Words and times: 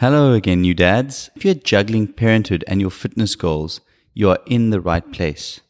Hello 0.00 0.32
again, 0.32 0.62
new 0.62 0.72
dads. 0.72 1.28
If 1.36 1.44
you're 1.44 1.52
juggling 1.52 2.14
parenthood 2.14 2.64
and 2.66 2.80
your 2.80 2.88
fitness 2.88 3.36
goals, 3.36 3.82
you 4.14 4.30
are 4.30 4.38
in 4.46 4.70
the 4.70 4.80
right 4.80 5.12
place. 5.12 5.60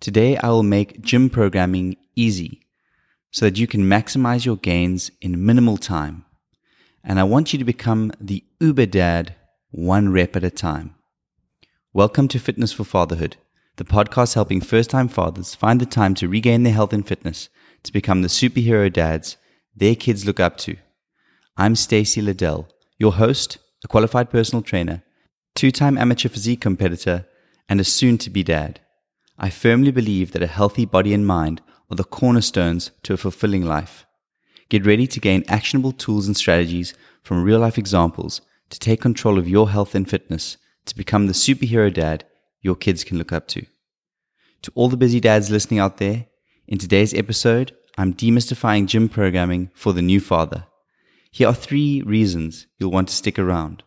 Today, 0.00 0.36
I 0.38 0.48
will 0.48 0.64
make 0.64 1.02
gym 1.02 1.30
programming 1.30 1.96
easy 2.16 2.66
so 3.30 3.44
that 3.44 3.60
you 3.60 3.68
can 3.68 3.82
maximize 3.82 4.44
your 4.44 4.56
gains 4.56 5.12
in 5.20 5.46
minimal 5.46 5.76
time. 5.76 6.24
And 7.04 7.20
I 7.20 7.22
want 7.22 7.52
you 7.52 7.60
to 7.60 7.64
become 7.64 8.10
the 8.20 8.42
Uber 8.58 8.86
dad 8.86 9.36
one 9.70 10.10
rep 10.10 10.34
at 10.34 10.42
a 10.42 10.50
time. 10.50 10.96
Welcome 11.92 12.26
to 12.26 12.40
Fitness 12.40 12.72
for 12.72 12.82
Fatherhood, 12.82 13.36
the 13.76 13.84
podcast 13.84 14.34
helping 14.34 14.60
first 14.60 14.90
time 14.90 15.06
fathers 15.06 15.54
find 15.54 15.80
the 15.80 15.86
time 15.86 16.16
to 16.16 16.28
regain 16.28 16.64
their 16.64 16.72
health 16.72 16.92
and 16.92 17.06
fitness 17.06 17.48
to 17.84 17.92
become 17.92 18.22
the 18.22 18.28
superhero 18.28 18.92
dads 18.92 19.36
their 19.76 19.94
kids 19.94 20.26
look 20.26 20.40
up 20.40 20.56
to. 20.56 20.76
I'm 21.56 21.76
Stacey 21.76 22.20
Liddell 22.20 22.68
your 23.00 23.14
host, 23.14 23.56
a 23.82 23.88
qualified 23.88 24.28
personal 24.30 24.62
trainer, 24.62 25.02
two 25.54 25.70
time 25.70 25.96
amateur 25.96 26.28
physique 26.28 26.60
competitor, 26.60 27.26
and 27.66 27.80
a 27.80 27.84
soon 27.84 28.18
to 28.18 28.28
be 28.28 28.42
dad. 28.42 28.78
I 29.38 29.48
firmly 29.48 29.90
believe 29.90 30.32
that 30.32 30.42
a 30.42 30.46
healthy 30.46 30.84
body 30.84 31.14
and 31.14 31.26
mind 31.26 31.62
are 31.90 31.96
the 31.96 32.04
cornerstones 32.04 32.90
to 33.04 33.14
a 33.14 33.16
fulfilling 33.16 33.64
life. 33.64 34.04
Get 34.68 34.84
ready 34.84 35.06
to 35.06 35.18
gain 35.18 35.44
actionable 35.48 35.92
tools 35.92 36.26
and 36.26 36.36
strategies 36.36 36.92
from 37.22 37.42
real 37.42 37.58
life 37.58 37.78
examples 37.78 38.42
to 38.68 38.78
take 38.78 39.00
control 39.00 39.38
of 39.38 39.48
your 39.48 39.70
health 39.70 39.94
and 39.94 40.08
fitness 40.08 40.58
to 40.84 40.94
become 40.94 41.26
the 41.26 41.32
superhero 41.32 41.92
dad 41.92 42.24
your 42.60 42.76
kids 42.76 43.02
can 43.02 43.16
look 43.16 43.32
up 43.32 43.48
to. 43.48 43.64
To 44.62 44.72
all 44.74 44.90
the 44.90 44.98
busy 44.98 45.20
dads 45.20 45.50
listening 45.50 45.80
out 45.80 45.96
there, 45.96 46.26
in 46.68 46.76
today's 46.76 47.14
episode, 47.14 47.74
I'm 47.96 48.12
demystifying 48.12 48.86
gym 48.86 49.08
programming 49.08 49.70
for 49.74 49.94
the 49.94 50.02
new 50.02 50.20
father. 50.20 50.66
Here 51.32 51.46
are 51.46 51.54
three 51.54 52.02
reasons 52.02 52.66
you'll 52.78 52.90
want 52.90 53.08
to 53.08 53.14
stick 53.14 53.38
around. 53.38 53.84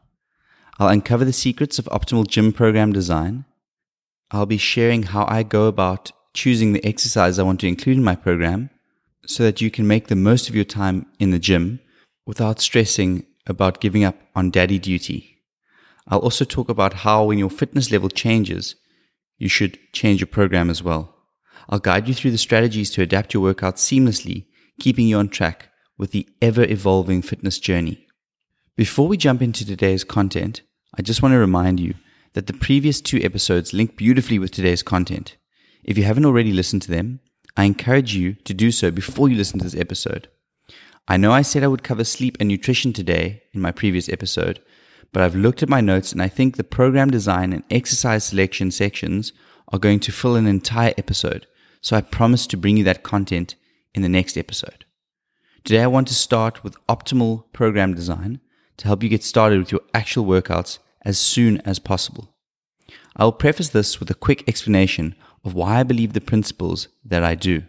I'll 0.80 0.88
uncover 0.88 1.26
the 1.26 1.34
secrets 1.34 1.78
of 1.78 1.86
optimal 1.86 2.26
gym 2.26 2.54
program 2.54 2.94
design. 2.94 3.46
I'll 4.32 4.46
be 4.46 4.58
sharing 4.58 5.04
how 5.04 5.26
I 5.28 5.44
go 5.44 5.68
about 5.68 6.12
choosing 6.34 6.72
the 6.72 6.84
exercise 6.86 7.38
I 7.38 7.44
want 7.44 7.60
to 7.60 7.68
include 7.68 7.98
in 7.98 8.04
my 8.04 8.16
program 8.16 8.70
so 9.26 9.44
that 9.44 9.62
you 9.62 9.70
can 9.70 9.86
make 9.88 10.08
the 10.08 10.16
most 10.16 10.50
of 10.50 10.56
your 10.56 10.66
time 10.66 11.06
in 11.20 11.32
the 11.32 11.40
gym 11.40 11.80
without 12.26 12.62
stressing 12.62 13.26
about 13.46 13.82
giving 13.82 14.06
up 14.06 14.16
on 14.36 14.50
daddy 14.50 14.80
duty. 14.80 15.42
I'll 16.08 16.20
also 16.20 16.46
talk 16.46 16.70
about 16.70 16.94
how 16.94 17.26
when 17.26 17.38
your 17.38 17.50
fitness 17.50 17.92
level 17.92 18.10
changes, 18.10 18.76
you 19.38 19.50
should 19.50 19.78
change 19.92 20.22
your 20.22 20.28
program 20.28 20.70
as 20.70 20.82
well. 20.82 21.14
I'll 21.70 21.80
guide 21.80 22.08
you 22.08 22.14
through 22.14 22.32
the 22.32 22.38
strategies 22.38 22.90
to 22.92 23.02
adapt 23.02 23.34
your 23.34 23.44
workout 23.44 23.76
seamlessly, 23.76 24.46
keeping 24.80 25.08
you 25.08 25.18
on 25.18 25.28
track 25.28 25.70
with 26.04 26.12
the 26.12 26.28
ever 26.42 26.64
evolving 26.64 27.22
fitness 27.22 27.58
journey. 27.58 28.06
Before 28.76 29.08
we 29.08 29.16
jump 29.16 29.42
into 29.42 29.66
today's 29.66 30.04
content, 30.04 30.62
I 30.94 31.02
just 31.02 31.22
want 31.22 31.32
to 31.32 31.40
remind 31.40 31.80
you 31.80 31.94
that 32.34 32.48
the 32.48 32.52
previous 32.52 33.00
two 33.00 33.22
episodes 33.24 33.72
link 33.72 33.96
beautifully 33.96 34.38
with 34.38 34.52
today's 34.52 34.84
content. 34.84 35.38
If 35.82 35.98
you 35.98 36.04
haven't 36.04 36.26
already 36.26 36.52
listened 36.52 36.82
to 36.82 36.92
them, 36.92 37.22
I 37.56 37.64
encourage 37.64 38.14
you 38.14 38.34
to 38.34 38.54
do 38.54 38.70
so 38.70 38.92
before 38.92 39.30
you 39.30 39.38
listen 39.38 39.60
to 39.60 39.64
this 39.64 39.80
episode. 39.80 40.28
I 41.08 41.16
know 41.16 41.32
I 41.32 41.42
said 41.42 41.64
I 41.64 41.68
would 41.68 41.84
cover 41.84 42.04
sleep 42.04 42.36
and 42.38 42.50
nutrition 42.50 42.92
today 42.92 43.44
in 43.54 43.62
my 43.62 43.72
previous 43.72 44.10
episode, 44.10 44.62
but 45.14 45.24
I've 45.24 45.38
looked 45.38 45.64
at 45.64 45.70
my 45.70 45.80
notes 45.80 46.12
and 46.12 46.22
I 46.22 46.28
think 46.28 46.58
the 46.58 46.66
program 46.66 47.12
design 47.12 47.54
and 47.54 47.64
exercise 47.72 48.26
selection 48.26 48.72
sections 48.72 49.32
are 49.70 49.80
going 49.80 50.02
to 50.02 50.12
fill 50.12 50.36
an 50.36 50.48
entire 50.48 50.94
episode. 50.98 51.48
So 51.80 51.96
I 51.96 52.02
promise 52.02 52.46
to 52.48 52.58
bring 52.58 52.76
you 52.76 52.84
that 52.84 53.04
content 53.04 53.56
in 53.96 54.02
the 54.02 54.10
next 54.10 54.38
episode. 54.38 54.83
Today, 55.64 55.82
I 55.82 55.88
want 55.88 56.10
to 56.10 56.14
start 56.14 56.62
with 56.62 56.76
optimal 56.88 57.46
program 57.54 57.94
design 57.94 58.42
to 58.76 58.86
help 58.86 59.02
you 59.02 59.08
get 59.08 59.24
started 59.24 59.60
with 59.60 59.72
your 59.72 59.80
actual 59.94 60.26
workouts 60.26 60.80
as 61.04 61.18
soon 61.18 61.62
as 61.62 61.80
possible. 61.80 62.36
I 63.16 63.24
will 63.24 63.32
preface 63.32 63.70
this 63.70 63.98
with 63.98 64.12
a 64.12 64.14
quick 64.14 64.44
explanation 64.46 65.16
of 65.46 65.54
why 65.54 65.80
I 65.80 65.84
believe 65.84 66.12
the 66.12 66.20
principles 66.20 66.90
that 67.06 67.24
I 67.24 67.36
do. 67.36 67.64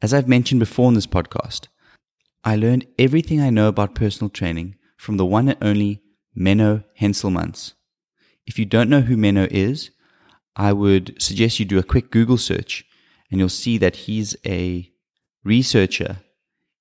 As 0.00 0.14
I've 0.14 0.28
mentioned 0.28 0.60
before 0.60 0.88
in 0.88 0.94
this 0.94 1.06
podcast, 1.06 1.68
I 2.42 2.56
learned 2.56 2.86
everything 2.98 3.38
I 3.38 3.50
know 3.50 3.68
about 3.68 3.94
personal 3.94 4.30
training 4.30 4.76
from 4.96 5.18
the 5.18 5.26
one 5.26 5.50
and 5.50 5.62
only 5.62 6.00
Menno 6.34 6.84
Henselmans. 6.98 7.74
If 8.46 8.58
you 8.58 8.64
don't 8.64 8.88
know 8.88 9.02
who 9.02 9.18
Menno 9.18 9.46
is, 9.50 9.90
I 10.56 10.72
would 10.72 11.20
suggest 11.20 11.58
you 11.58 11.66
do 11.66 11.78
a 11.78 11.82
quick 11.82 12.10
Google 12.10 12.38
search 12.38 12.82
and 13.30 13.38
you'll 13.38 13.50
see 13.50 13.76
that 13.76 13.96
he's 13.96 14.36
a 14.46 14.90
researcher 15.44 16.20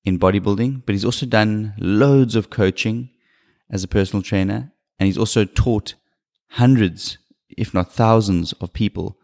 in 0.06 0.19
bodybuilding, 0.19 0.84
but 0.86 0.94
he's 0.94 1.06
also 1.06 1.25
done 1.25 1.74
loads 1.78 2.36
of 2.36 2.50
coaching 2.50 3.09
as 3.69 3.84
a 3.84 3.88
personal 3.88 4.22
trainer. 4.22 4.72
And 5.00 5.08
he's 5.08 5.18
also 5.18 5.46
taught 5.46 5.96
hundreds, 6.52 7.18
if 7.50 7.74
not 7.74 7.91
thousands, 7.91 8.53
of 8.53 8.74
people 8.74 9.18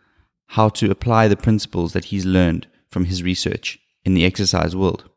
how 0.48 0.70
to 0.70 0.90
apply 0.90 1.28
the 1.28 1.38
principles 1.38 1.94
that 1.94 2.06
he's 2.06 2.26
learned 2.26 2.68
from 2.90 3.06
his 3.06 3.22
research 3.22 3.78
in 4.04 4.16
the 4.16 4.26
exercise 4.26 4.76
world. 4.76 5.10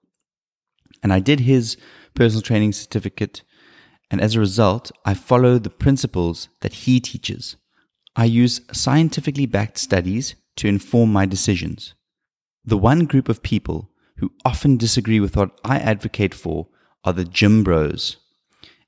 And 1.02 1.12
I 1.12 1.20
did 1.20 1.40
his 1.40 1.76
personal 2.14 2.42
training 2.42 2.72
certificate. 2.72 3.42
And 4.10 4.20
as 4.20 4.34
a 4.34 4.40
result, 4.40 4.92
I 5.06 5.14
follow 5.14 5.58
the 5.58 5.70
principles 5.70 6.48
that 6.60 6.74
he 6.74 7.00
teaches. 7.00 7.56
I 8.14 8.26
use 8.26 8.60
scientifically 8.72 9.46
backed 9.46 9.78
studies 9.78 10.34
to 10.56 10.68
inform 10.68 11.12
my 11.12 11.24
decisions. 11.24 11.94
The 12.64 12.76
one 12.76 13.06
group 13.06 13.30
of 13.30 13.42
people 13.42 13.88
who 14.22 14.30
often 14.44 14.76
disagree 14.76 15.18
with 15.18 15.36
what 15.36 15.50
I 15.64 15.78
advocate 15.78 16.32
for 16.32 16.68
are 17.02 17.12
the 17.12 17.24
gym 17.24 17.64
bros. 17.64 18.18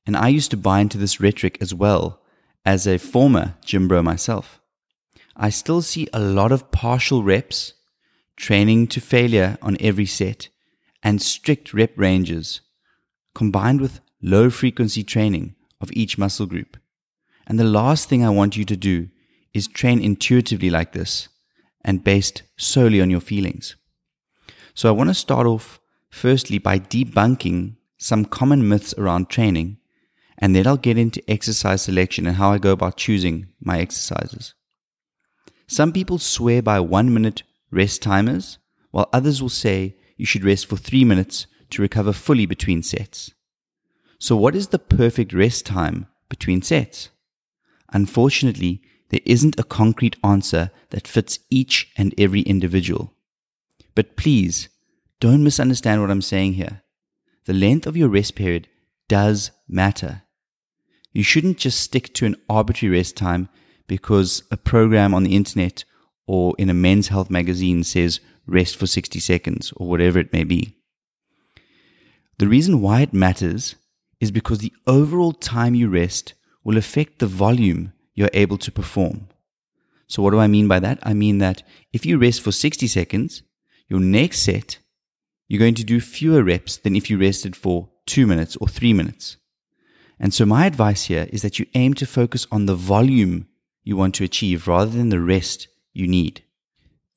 And 0.06 0.16
I 0.16 0.28
used 0.28 0.52
to 0.52 0.56
buy 0.56 0.78
into 0.78 0.96
this 0.96 1.18
rhetoric 1.18 1.58
as 1.60 1.74
well 1.74 2.20
as 2.64 2.86
a 2.86 3.00
former 3.00 3.56
gym 3.64 3.88
bro 3.88 4.00
myself. 4.00 4.60
I 5.36 5.50
still 5.50 5.82
see 5.82 6.06
a 6.12 6.20
lot 6.20 6.52
of 6.52 6.70
partial 6.70 7.24
reps, 7.24 7.72
training 8.36 8.86
to 8.88 9.00
failure 9.00 9.58
on 9.60 9.76
every 9.80 10.06
set, 10.06 10.50
and 11.02 11.20
strict 11.20 11.74
rep 11.74 11.90
ranges, 11.96 12.60
combined 13.34 13.80
with 13.80 14.00
low 14.22 14.50
frequency 14.50 15.02
training 15.02 15.56
of 15.80 15.90
each 15.94 16.16
muscle 16.16 16.46
group. 16.46 16.76
And 17.44 17.58
the 17.58 17.64
last 17.64 18.08
thing 18.08 18.24
I 18.24 18.30
want 18.30 18.56
you 18.56 18.64
to 18.66 18.76
do 18.76 19.08
is 19.52 19.66
train 19.66 20.00
intuitively 20.00 20.70
like 20.70 20.92
this 20.92 21.28
and 21.84 22.04
based 22.04 22.44
solely 22.56 23.00
on 23.00 23.10
your 23.10 23.20
feelings. 23.20 23.74
So 24.74 24.88
I 24.88 24.92
want 24.92 25.08
to 25.08 25.14
start 25.14 25.46
off 25.46 25.80
firstly 26.10 26.58
by 26.58 26.80
debunking 26.80 27.76
some 27.96 28.24
common 28.24 28.68
myths 28.68 28.92
around 28.98 29.30
training, 29.30 29.78
and 30.36 30.54
then 30.54 30.66
I'll 30.66 30.76
get 30.76 30.98
into 30.98 31.22
exercise 31.30 31.82
selection 31.82 32.26
and 32.26 32.36
how 32.36 32.52
I 32.52 32.58
go 32.58 32.72
about 32.72 32.96
choosing 32.96 33.48
my 33.60 33.78
exercises. 33.78 34.54
Some 35.68 35.92
people 35.92 36.18
swear 36.18 36.60
by 36.60 36.80
one 36.80 37.14
minute 37.14 37.44
rest 37.70 38.02
timers, 38.02 38.58
while 38.90 39.08
others 39.12 39.40
will 39.40 39.48
say 39.48 39.96
you 40.16 40.26
should 40.26 40.44
rest 40.44 40.66
for 40.66 40.76
three 40.76 41.04
minutes 41.04 41.46
to 41.70 41.82
recover 41.82 42.12
fully 42.12 42.46
between 42.46 42.82
sets. 42.82 43.32
So, 44.18 44.36
what 44.36 44.56
is 44.56 44.68
the 44.68 44.78
perfect 44.78 45.32
rest 45.32 45.66
time 45.66 46.08
between 46.28 46.62
sets? 46.62 47.10
Unfortunately, 47.92 48.82
there 49.10 49.20
isn't 49.24 49.58
a 49.58 49.64
concrete 49.64 50.16
answer 50.24 50.70
that 50.90 51.06
fits 51.06 51.38
each 51.48 51.92
and 51.96 52.12
every 52.18 52.40
individual. 52.40 53.13
But 53.94 54.16
please, 54.16 54.68
don't 55.20 55.44
misunderstand 55.44 56.00
what 56.00 56.10
I'm 56.10 56.22
saying 56.22 56.54
here. 56.54 56.82
The 57.46 57.52
length 57.52 57.86
of 57.86 57.96
your 57.96 58.08
rest 58.08 58.34
period 58.34 58.68
does 59.08 59.50
matter. 59.68 60.22
You 61.12 61.22
shouldn't 61.22 61.58
just 61.58 61.80
stick 61.80 62.12
to 62.14 62.26
an 62.26 62.36
arbitrary 62.48 62.96
rest 62.96 63.16
time 63.16 63.48
because 63.86 64.42
a 64.50 64.56
program 64.56 65.14
on 65.14 65.22
the 65.22 65.36
internet 65.36 65.84
or 66.26 66.54
in 66.58 66.70
a 66.70 66.74
men's 66.74 67.08
health 67.08 67.30
magazine 67.30 67.84
says 67.84 68.20
rest 68.46 68.76
for 68.76 68.86
60 68.86 69.20
seconds 69.20 69.72
or 69.76 69.86
whatever 69.86 70.18
it 70.18 70.32
may 70.32 70.44
be. 70.44 70.76
The 72.38 72.48
reason 72.48 72.80
why 72.80 73.02
it 73.02 73.12
matters 73.12 73.76
is 74.20 74.30
because 74.30 74.58
the 74.58 74.72
overall 74.86 75.32
time 75.32 75.74
you 75.74 75.88
rest 75.88 76.34
will 76.64 76.76
affect 76.76 77.18
the 77.18 77.26
volume 77.26 77.92
you're 78.14 78.30
able 78.32 78.58
to 78.58 78.72
perform. 78.72 79.28
So, 80.06 80.22
what 80.22 80.30
do 80.30 80.38
I 80.38 80.46
mean 80.46 80.66
by 80.68 80.80
that? 80.80 80.98
I 81.02 81.14
mean 81.14 81.38
that 81.38 81.62
if 81.92 82.04
you 82.04 82.18
rest 82.18 82.40
for 82.42 82.52
60 82.52 82.86
seconds, 82.86 83.42
your 83.88 84.00
next 84.00 84.40
set, 84.40 84.78
you're 85.48 85.58
going 85.58 85.74
to 85.74 85.84
do 85.84 86.00
fewer 86.00 86.42
reps 86.42 86.76
than 86.76 86.96
if 86.96 87.10
you 87.10 87.18
rested 87.18 87.54
for 87.54 87.90
two 88.06 88.26
minutes 88.26 88.56
or 88.56 88.68
three 88.68 88.92
minutes. 88.92 89.36
And 90.18 90.32
so, 90.32 90.46
my 90.46 90.66
advice 90.66 91.04
here 91.04 91.28
is 91.30 91.42
that 91.42 91.58
you 91.58 91.66
aim 91.74 91.94
to 91.94 92.06
focus 92.06 92.46
on 92.50 92.66
the 92.66 92.74
volume 92.74 93.48
you 93.82 93.96
want 93.96 94.14
to 94.16 94.24
achieve 94.24 94.66
rather 94.66 94.90
than 94.90 95.10
the 95.10 95.20
rest 95.20 95.68
you 95.92 96.06
need. 96.06 96.42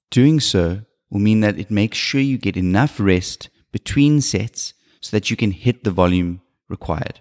Doing 0.10 0.40
so 0.40 0.82
will 1.10 1.20
mean 1.20 1.42
that 1.42 1.60
it 1.60 1.72
makes 1.72 1.98
sure 1.98 2.22
you 2.22 2.38
get 2.38 2.58
enough 2.58 3.00
rest 3.00 3.50
between 3.72 4.22
sets 4.22 4.74
so 5.00 5.16
that 5.16 5.30
you 5.30 5.38
can 5.38 5.52
hit 5.52 5.84
the 5.84 5.92
volume 5.92 6.42
required. 6.68 7.20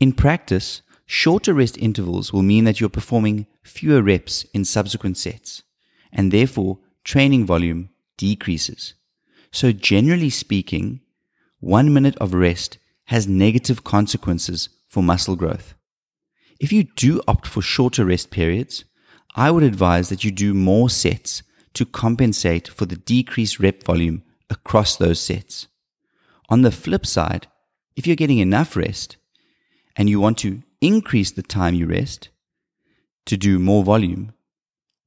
In 0.00 0.12
practice, 0.12 0.82
shorter 1.04 1.54
rest 1.54 1.78
intervals 1.78 2.32
will 2.32 2.42
mean 2.42 2.64
that 2.64 2.80
you're 2.80 2.88
performing 2.88 3.46
fewer 3.62 4.02
reps 4.02 4.44
in 4.54 4.64
subsequent 4.64 5.16
sets, 5.16 5.62
and 6.12 6.32
therefore 6.32 6.78
training 7.04 7.46
volume 7.46 7.90
decreases. 8.16 8.94
So, 9.52 9.72
generally 9.72 10.30
speaking, 10.30 11.00
one 11.60 11.92
minute 11.92 12.16
of 12.18 12.34
rest 12.34 12.78
has 13.04 13.26
negative 13.26 13.84
consequences 13.84 14.68
for 14.88 15.02
muscle 15.02 15.36
growth. 15.36 15.74
If 16.58 16.72
you 16.72 16.84
do 16.84 17.22
opt 17.28 17.46
for 17.46 17.62
shorter 17.62 18.04
rest 18.04 18.30
periods, 18.30 18.84
I 19.34 19.50
would 19.50 19.62
advise 19.62 20.08
that 20.08 20.24
you 20.24 20.30
do 20.30 20.54
more 20.54 20.88
sets 20.88 21.42
to 21.74 21.84
compensate 21.84 22.68
for 22.68 22.86
the 22.86 22.96
decreased 22.96 23.60
rep 23.60 23.82
volume 23.84 24.22
across 24.48 24.96
those 24.96 25.20
sets. 25.20 25.66
On 26.48 26.62
the 26.62 26.70
flip 26.70 27.04
side, 27.04 27.46
if 27.96 28.06
you're 28.06 28.16
getting 28.16 28.38
enough 28.38 28.76
rest 28.76 29.16
and 29.96 30.08
you 30.08 30.20
want 30.20 30.38
to 30.38 30.62
increase 30.80 31.30
the 31.30 31.42
time 31.42 31.74
you 31.74 31.86
rest 31.86 32.30
to 33.26 33.36
do 33.36 33.58
more 33.58 33.84
volume, 33.84 34.32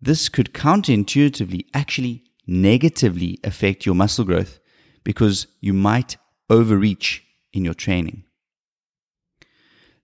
this 0.02 0.30
could 0.30 0.54
counterintuitively 0.54 1.66
actually 1.74 2.24
negatively 2.50 3.40
affect 3.44 3.86
your 3.86 3.96
muscle 3.96 4.26
growth 4.26 4.60
because 5.04 5.48
you 5.62 5.74
might 5.74 6.18
overreach 6.50 7.24
in 7.54 7.64
your 7.64 7.74
training. 7.74 8.24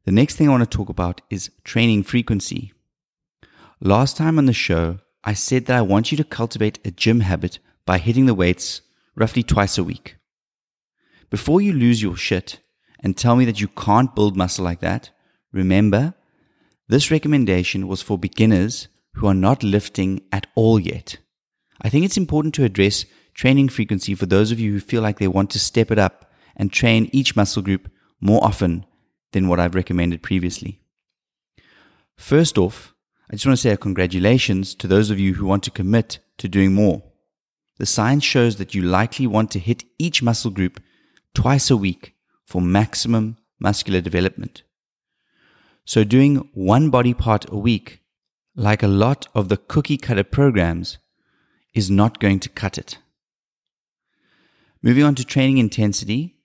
The 0.05 0.11
next 0.11 0.35
thing 0.35 0.47
I 0.47 0.51
want 0.51 0.69
to 0.69 0.77
talk 0.77 0.89
about 0.89 1.21
is 1.31 1.49
training 1.63 2.03
frequency. 2.03 2.71
Last 3.81 4.15
time 4.15 4.37
on 4.37 4.45
the 4.45 4.53
show, 4.53 4.99
I 5.23 5.33
said 5.33 5.65
that 5.65 5.77
I 5.77 5.81
want 5.81 6.11
you 6.11 6.17
to 6.17 6.23
cultivate 6.23 6.79
a 6.85 6.91
gym 6.91 7.21
habit 7.21 7.57
by 7.85 7.97
hitting 7.97 8.27
the 8.27 8.35
weights 8.35 8.81
roughly 9.15 9.41
twice 9.41 9.79
a 9.79 9.83
week. 9.83 10.17
Before 11.31 11.61
you 11.61 11.73
lose 11.73 12.03
your 12.03 12.15
shit 12.15 12.59
and 12.99 13.17
tell 13.17 13.35
me 13.35 13.45
that 13.45 13.59
you 13.59 13.67
can't 13.69 14.13
build 14.13 14.37
muscle 14.37 14.63
like 14.63 14.81
that, 14.81 15.09
remember, 15.51 16.13
this 16.87 17.09
recommendation 17.09 17.87
was 17.87 18.03
for 18.03 18.19
beginners 18.19 18.87
who 19.15 19.25
are 19.25 19.33
not 19.33 19.63
lifting 19.63 20.21
at 20.31 20.45
all 20.53 20.79
yet. 20.79 21.17
I 21.81 21.89
think 21.89 22.05
it's 22.05 22.17
important 22.17 22.53
to 22.55 22.63
address 22.63 23.05
training 23.33 23.69
frequency 23.69 24.15
for 24.15 24.25
those 24.25 24.51
of 24.51 24.59
you 24.59 24.71
who 24.71 24.79
feel 24.79 25.01
like 25.01 25.19
they 25.19 25.27
want 25.27 25.49
to 25.51 25.59
step 25.59 25.91
it 25.91 25.99
up 25.99 26.31
and 26.55 26.71
train 26.71 27.09
each 27.11 27.35
muscle 27.35 27.61
group 27.61 27.89
more 28.21 28.43
often 28.43 28.85
than 29.33 29.47
what 29.47 29.59
I've 29.59 29.75
recommended 29.75 30.23
previously. 30.23 30.81
First 32.15 32.57
off, 32.57 32.93
I 33.29 33.35
just 33.35 33.45
want 33.45 33.57
to 33.57 33.61
say 33.61 33.75
congratulations 33.75 34.73
to 34.75 34.87
those 34.87 35.09
of 35.09 35.19
you 35.19 35.33
who 35.33 35.45
want 35.45 35.63
to 35.63 35.71
commit 35.71 36.19
to 36.37 36.47
doing 36.47 36.73
more. 36.73 37.03
The 37.77 37.85
science 37.85 38.23
shows 38.23 38.55
that 38.55 38.73
you 38.73 38.81
likely 38.81 39.27
want 39.27 39.51
to 39.51 39.59
hit 39.59 39.83
each 39.99 40.23
muscle 40.23 40.51
group 40.51 40.81
twice 41.33 41.69
a 41.69 41.75
week 41.75 42.15
for 42.45 42.61
maximum 42.61 43.37
muscular 43.59 43.99
development. 43.99 44.63
So 45.83 46.03
doing 46.03 46.49
one 46.53 46.89
body 46.89 47.13
part 47.13 47.45
a 47.51 47.57
week, 47.57 47.99
like 48.55 48.81
a 48.81 48.87
lot 48.87 49.27
of 49.35 49.49
the 49.49 49.57
cookie 49.57 49.97
cutter 49.97 50.23
programs, 50.23 50.97
is 51.75 51.91
not 51.91 52.19
going 52.19 52.39
to 52.39 52.49
cut 52.49 52.79
it. 52.79 52.97
Moving 54.81 55.03
on 55.03 55.15
to 55.15 55.25
training 55.25 55.59
intensity, 55.59 56.35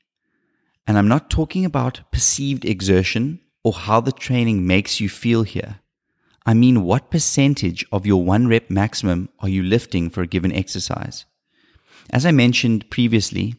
and 0.86 0.98
I'm 0.98 1.08
not 1.08 1.30
talking 1.30 1.64
about 1.64 2.00
perceived 2.10 2.64
exertion 2.64 3.40
or 3.62 3.72
how 3.72 4.00
the 4.00 4.12
training 4.12 4.66
makes 4.66 5.00
you 5.00 5.08
feel 5.08 5.44
here. 5.44 5.78
I 6.44 6.54
mean, 6.54 6.82
what 6.82 7.10
percentage 7.10 7.84
of 7.92 8.06
your 8.06 8.24
one 8.24 8.48
rep 8.48 8.70
maximum 8.70 9.28
are 9.38 9.48
you 9.48 9.62
lifting 9.62 10.10
for 10.10 10.22
a 10.22 10.26
given 10.26 10.52
exercise? 10.52 11.26
As 12.10 12.26
I 12.26 12.32
mentioned 12.32 12.90
previously, 12.90 13.54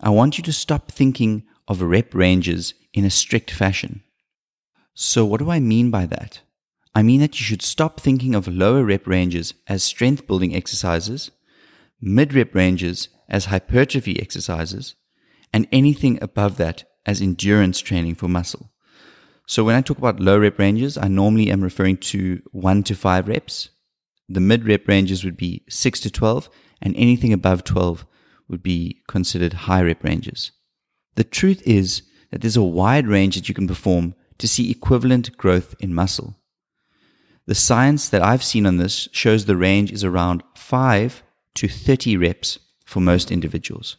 I 0.00 0.10
want 0.10 0.38
you 0.38 0.44
to 0.44 0.52
stop 0.52 0.90
thinking 0.90 1.44
of 1.68 1.82
rep 1.82 2.14
ranges 2.14 2.74
in 2.92 3.04
a 3.04 3.10
strict 3.10 3.50
fashion. 3.50 4.02
So, 4.94 5.24
what 5.24 5.40
do 5.40 5.50
I 5.50 5.60
mean 5.60 5.90
by 5.90 6.06
that? 6.06 6.40
I 6.96 7.02
mean 7.02 7.20
that 7.20 7.38
you 7.38 7.44
should 7.44 7.60
stop 7.60 8.00
thinking 8.00 8.34
of 8.34 8.48
lower 8.48 8.82
rep 8.82 9.06
ranges 9.06 9.52
as 9.66 9.82
strength 9.82 10.26
building 10.26 10.56
exercises, 10.56 11.30
mid 12.00 12.32
rep 12.32 12.54
ranges 12.54 13.10
as 13.28 13.44
hypertrophy 13.44 14.18
exercises, 14.18 14.94
and 15.52 15.68
anything 15.70 16.18
above 16.22 16.56
that 16.56 16.84
as 17.04 17.20
endurance 17.20 17.80
training 17.80 18.14
for 18.14 18.28
muscle. 18.28 18.72
So 19.46 19.62
when 19.62 19.76
I 19.76 19.82
talk 19.82 19.98
about 19.98 20.20
low 20.20 20.38
rep 20.38 20.58
ranges, 20.58 20.96
I 20.96 21.08
normally 21.08 21.50
am 21.50 21.60
referring 21.60 21.98
to 21.98 22.40
one 22.52 22.82
to 22.84 22.94
five 22.94 23.28
reps. 23.28 23.68
The 24.26 24.40
mid 24.40 24.66
rep 24.66 24.88
ranges 24.88 25.22
would 25.22 25.36
be 25.36 25.64
six 25.68 26.00
to 26.00 26.10
12, 26.10 26.48
and 26.80 26.96
anything 26.96 27.34
above 27.34 27.62
12 27.64 28.06
would 28.48 28.62
be 28.62 29.02
considered 29.06 29.52
high 29.52 29.82
rep 29.82 30.02
ranges. 30.02 30.50
The 31.16 31.24
truth 31.24 31.62
is 31.66 32.04
that 32.30 32.40
there's 32.40 32.56
a 32.56 32.62
wide 32.62 33.06
range 33.06 33.34
that 33.34 33.50
you 33.50 33.54
can 33.54 33.68
perform 33.68 34.14
to 34.38 34.48
see 34.48 34.70
equivalent 34.70 35.36
growth 35.36 35.74
in 35.78 35.92
muscle. 35.92 36.38
The 37.46 37.54
science 37.54 38.08
that 38.08 38.22
I've 38.22 38.42
seen 38.42 38.66
on 38.66 38.76
this 38.76 39.08
shows 39.12 39.44
the 39.44 39.56
range 39.56 39.92
is 39.92 40.02
around 40.02 40.42
5 40.56 41.22
to 41.54 41.68
30 41.68 42.16
reps 42.16 42.58
for 42.84 43.00
most 43.00 43.30
individuals. 43.30 43.96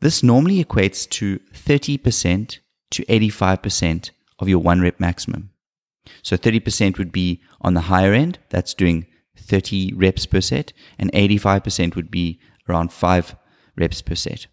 This 0.00 0.22
normally 0.22 0.62
equates 0.62 1.08
to 1.10 1.38
30% 1.52 2.58
to 2.90 3.04
85% 3.04 4.10
of 4.38 4.48
your 4.48 4.58
one 4.58 4.80
rep 4.80 4.98
maximum. 4.98 5.50
So 6.22 6.36
30% 6.36 6.98
would 6.98 7.12
be 7.12 7.42
on 7.60 7.74
the 7.74 7.82
higher 7.82 8.12
end, 8.12 8.38
that's 8.48 8.74
doing 8.74 9.06
30 9.36 9.92
reps 9.94 10.26
per 10.26 10.40
set, 10.40 10.72
and 10.98 11.12
85% 11.12 11.94
would 11.94 12.10
be 12.10 12.40
around 12.68 12.92
5 12.92 13.36
reps 13.76 14.02
per 14.02 14.14
set. 14.14 14.46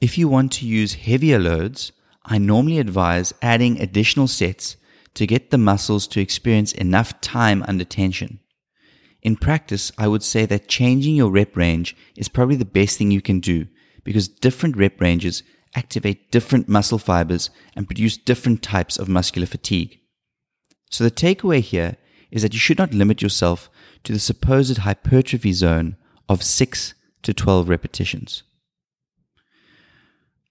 If 0.00 0.18
you 0.18 0.28
want 0.28 0.52
to 0.52 0.66
use 0.66 0.94
heavier 0.94 1.38
loads, 1.38 1.92
I 2.24 2.38
normally 2.38 2.78
advise 2.78 3.34
adding 3.42 3.80
additional 3.80 4.28
sets 4.28 4.76
to 5.14 5.26
get 5.26 5.50
the 5.50 5.58
muscles 5.58 6.06
to 6.08 6.20
experience 6.20 6.72
enough 6.72 7.20
time 7.20 7.64
under 7.66 7.84
tension. 7.84 8.40
In 9.22 9.36
practice, 9.36 9.92
I 9.98 10.08
would 10.08 10.22
say 10.22 10.46
that 10.46 10.68
changing 10.68 11.14
your 11.14 11.30
rep 11.30 11.56
range 11.56 11.96
is 12.16 12.28
probably 12.28 12.56
the 12.56 12.64
best 12.64 12.96
thing 12.96 13.10
you 13.10 13.20
can 13.20 13.40
do 13.40 13.66
because 14.02 14.28
different 14.28 14.76
rep 14.76 15.00
ranges 15.00 15.42
activate 15.74 16.32
different 16.32 16.68
muscle 16.68 16.98
fibers 16.98 17.50
and 17.76 17.86
produce 17.86 18.16
different 18.16 18.62
types 18.62 18.98
of 18.98 19.08
muscular 19.08 19.46
fatigue. 19.46 19.98
So 20.90 21.04
the 21.04 21.10
takeaway 21.10 21.60
here 21.60 21.96
is 22.30 22.42
that 22.42 22.52
you 22.52 22.58
should 22.58 22.78
not 22.78 22.94
limit 22.94 23.22
yourself 23.22 23.70
to 24.04 24.12
the 24.12 24.18
supposed 24.18 24.78
hypertrophy 24.78 25.52
zone 25.52 25.96
of 26.28 26.42
6 26.42 26.94
to 27.22 27.34
12 27.34 27.68
repetitions. 27.68 28.42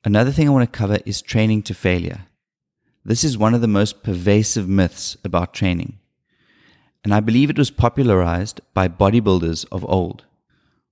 Another 0.04 0.32
thing 0.32 0.48
I 0.48 0.52
want 0.52 0.72
to 0.72 0.78
cover 0.78 1.00
is 1.06 1.22
training 1.22 1.64
to 1.64 1.74
failure. 1.74 2.26
This 3.10 3.24
is 3.24 3.40
one 3.40 3.56
of 3.56 3.62
the 3.62 3.68
most 3.68 4.04
pervasive 4.04 4.70
myths 4.70 5.18
about 5.24 5.52
training. 5.52 5.98
And 7.04 7.12
I 7.12 7.22
believe 7.22 7.50
it 7.50 7.58
was 7.58 7.72
popularized 7.72 8.62
by 8.76 8.88
bodybuilders 8.88 9.66
of 9.72 9.84
old. 9.90 10.26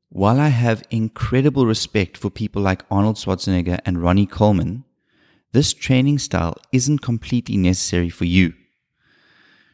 While 0.09 0.39
I 0.39 0.47
have 0.47 0.81
incredible 0.89 1.67
respect 1.67 2.17
for 2.17 2.31
people 2.31 2.59
like 2.59 2.81
Arnold 2.89 3.17
Schwarzenegger 3.17 3.79
and 3.85 4.01
Ronnie 4.01 4.25
Coleman, 4.25 4.83
this 5.51 5.75
training 5.75 6.17
style 6.17 6.57
isn't 6.71 7.03
completely 7.03 7.55
necessary 7.55 8.09
for 8.09 8.25
you. 8.25 8.55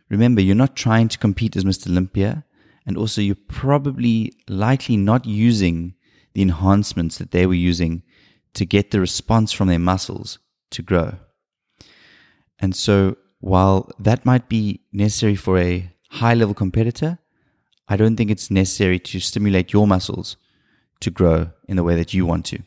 Remember, 0.09 0.41
you're 0.41 0.53
not 0.53 0.75
trying 0.75 1.07
to 1.07 1.17
compete 1.17 1.55
as 1.55 1.63
Mr. 1.63 1.89
Olympia, 1.89 2.43
and 2.85 2.97
also 2.97 3.21
you're 3.21 3.37
probably 3.47 4.33
likely 4.49 4.97
not 4.97 5.25
using 5.25 5.93
the 6.33 6.41
enhancements 6.41 7.19
that 7.19 7.31
they 7.31 7.45
were 7.45 7.53
using 7.53 8.03
to 8.53 8.65
get 8.65 8.91
the 8.91 8.99
response 8.99 9.53
from 9.53 9.69
their 9.69 9.79
muscles 9.79 10.39
to 10.71 10.81
grow. 10.81 11.19
And 12.63 12.73
so, 12.73 13.17
while 13.41 13.91
that 13.99 14.25
might 14.25 14.47
be 14.47 14.79
necessary 14.93 15.35
for 15.35 15.57
a 15.57 15.91
high 16.11 16.33
level 16.33 16.53
competitor, 16.53 17.19
I 17.89 17.97
don't 17.97 18.15
think 18.15 18.31
it's 18.31 18.49
necessary 18.49 18.99
to 18.99 19.19
stimulate 19.19 19.73
your 19.73 19.85
muscles 19.85 20.37
to 21.01 21.11
grow 21.11 21.49
in 21.67 21.75
the 21.75 21.83
way 21.83 21.97
that 21.97 22.13
you 22.13 22.25
want 22.25 22.45
to. 22.45 22.59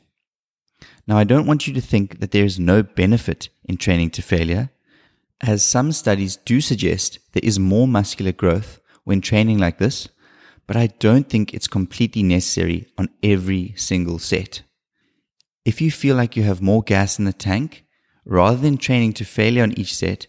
Now, 1.07 1.17
I 1.17 1.25
don't 1.25 1.47
want 1.47 1.67
you 1.67 1.73
to 1.73 1.81
think 1.81 2.21
that 2.21 2.33
there 2.33 2.45
is 2.45 2.59
no 2.61 2.83
benefit 2.83 3.49
in 3.65 3.79
training 3.79 4.11
to 4.11 4.23
failure, 4.23 4.69
as 5.41 5.63
some 5.65 5.93
studies 5.93 6.37
do 6.37 6.61
suggest 6.61 7.19
there 7.33 7.49
is 7.51 7.59
more 7.59 7.89
muscular 7.89 8.33
growth 8.33 8.81
when 9.05 9.23
training 9.23 9.57
like 9.57 9.79
this, 9.79 10.11
but 10.67 10.77
I 10.77 10.89
don't 10.89 11.31
think 11.31 11.55
it's 11.55 11.69
completely 11.69 12.23
necessary 12.23 12.87
on 12.99 13.09
every 13.23 13.73
single 13.79 14.19
set. 14.19 14.61
If 15.65 15.81
you 15.81 15.91
feel 15.91 16.17
like 16.17 16.37
you 16.37 16.43
have 16.43 16.61
more 16.61 16.83
gas 16.83 17.19
in 17.19 17.25
the 17.25 17.33
tank, 17.33 17.86
rather 18.27 18.59
than 18.59 18.77
training 18.77 19.15
to 19.15 19.25
failure 19.25 19.63
on 19.63 19.73
each 19.79 19.95
set, 19.95 20.27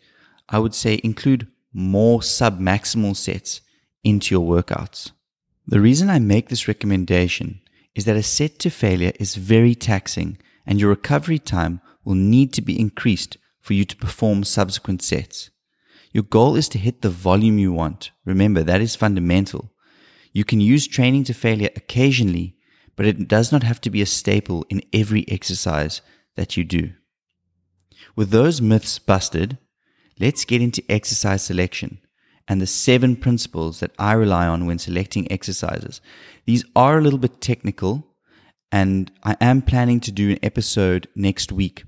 I 0.48 0.60
would 0.60 0.74
say 0.74 1.02
include 1.04 1.48
more 1.74 2.20
submaximal 2.20 3.16
sets 3.16 3.62
into 4.04 4.34
your 4.34 4.48
workouts. 4.48 5.12
The 5.66 5.82
reason 5.82 6.10
I 6.10 6.20
make 6.20 6.48
this 6.48 6.68
recommendation 6.68 7.60
is 7.96 8.06
that 8.06 8.16
a 8.16 8.24
set 8.24 8.60
to 8.60 8.70
failure 8.70 9.12
is 9.20 9.36
very 9.36 9.76
taxing 9.76 10.38
and 10.66 10.80
your 10.80 10.92
recovery 10.92 11.40
time 11.40 11.82
will 12.06 12.16
need 12.16 12.54
to 12.54 12.62
be 12.62 12.80
increased 12.80 13.38
for 13.60 13.74
you 13.74 13.84
to 13.84 13.98
perform 13.98 14.44
subsequent 14.44 15.02
sets. 15.02 15.50
Your 16.14 16.24
goal 16.24 16.56
is 16.56 16.70
to 16.70 16.78
hit 16.78 17.02
the 17.02 17.10
volume 17.10 17.58
you 17.58 17.74
want. 17.74 18.12
Remember, 18.24 18.64
that 18.64 18.80
is 18.80 18.96
fundamental. 18.96 19.74
You 20.32 20.46
can 20.46 20.62
use 20.62 20.88
training 20.88 21.26
to 21.26 21.34
failure 21.34 21.70
occasionally, 21.76 22.56
but 22.96 23.06
it 23.06 23.28
does 23.28 23.52
not 23.52 23.64
have 23.64 23.82
to 23.82 23.90
be 23.90 24.02
a 24.02 24.06
staple 24.06 24.66
in 24.70 24.84
every 24.94 25.26
exercise 25.28 26.02
that 26.36 26.56
you 26.56 26.64
do. 26.64 26.94
With 28.16 28.30
those 28.30 28.62
myths 28.62 29.00
busted, 29.00 29.58
let's 30.20 30.46
get 30.46 30.62
into 30.62 30.84
exercise 30.90 31.44
selection 31.44 32.00
and 32.48 32.62
the 32.62 32.68
seven 32.68 33.16
principles 33.16 33.80
that 33.82 33.92
I 34.00 34.14
rely 34.14 34.48
on 34.48 34.66
when 34.66 34.80
selecting 34.80 35.32
exercises. 35.32 36.02
These 36.46 36.64
are 36.76 36.98
a 36.98 37.02
little 37.02 37.20
bit 37.20 37.42
technical, 37.42 38.08
and 38.72 39.12
I 39.24 39.36
am 39.42 39.62
planning 39.62 40.00
to 40.02 40.12
do 40.12 40.32
an 40.32 40.40
episode 40.42 41.08
next 41.16 41.52
week 41.52 41.84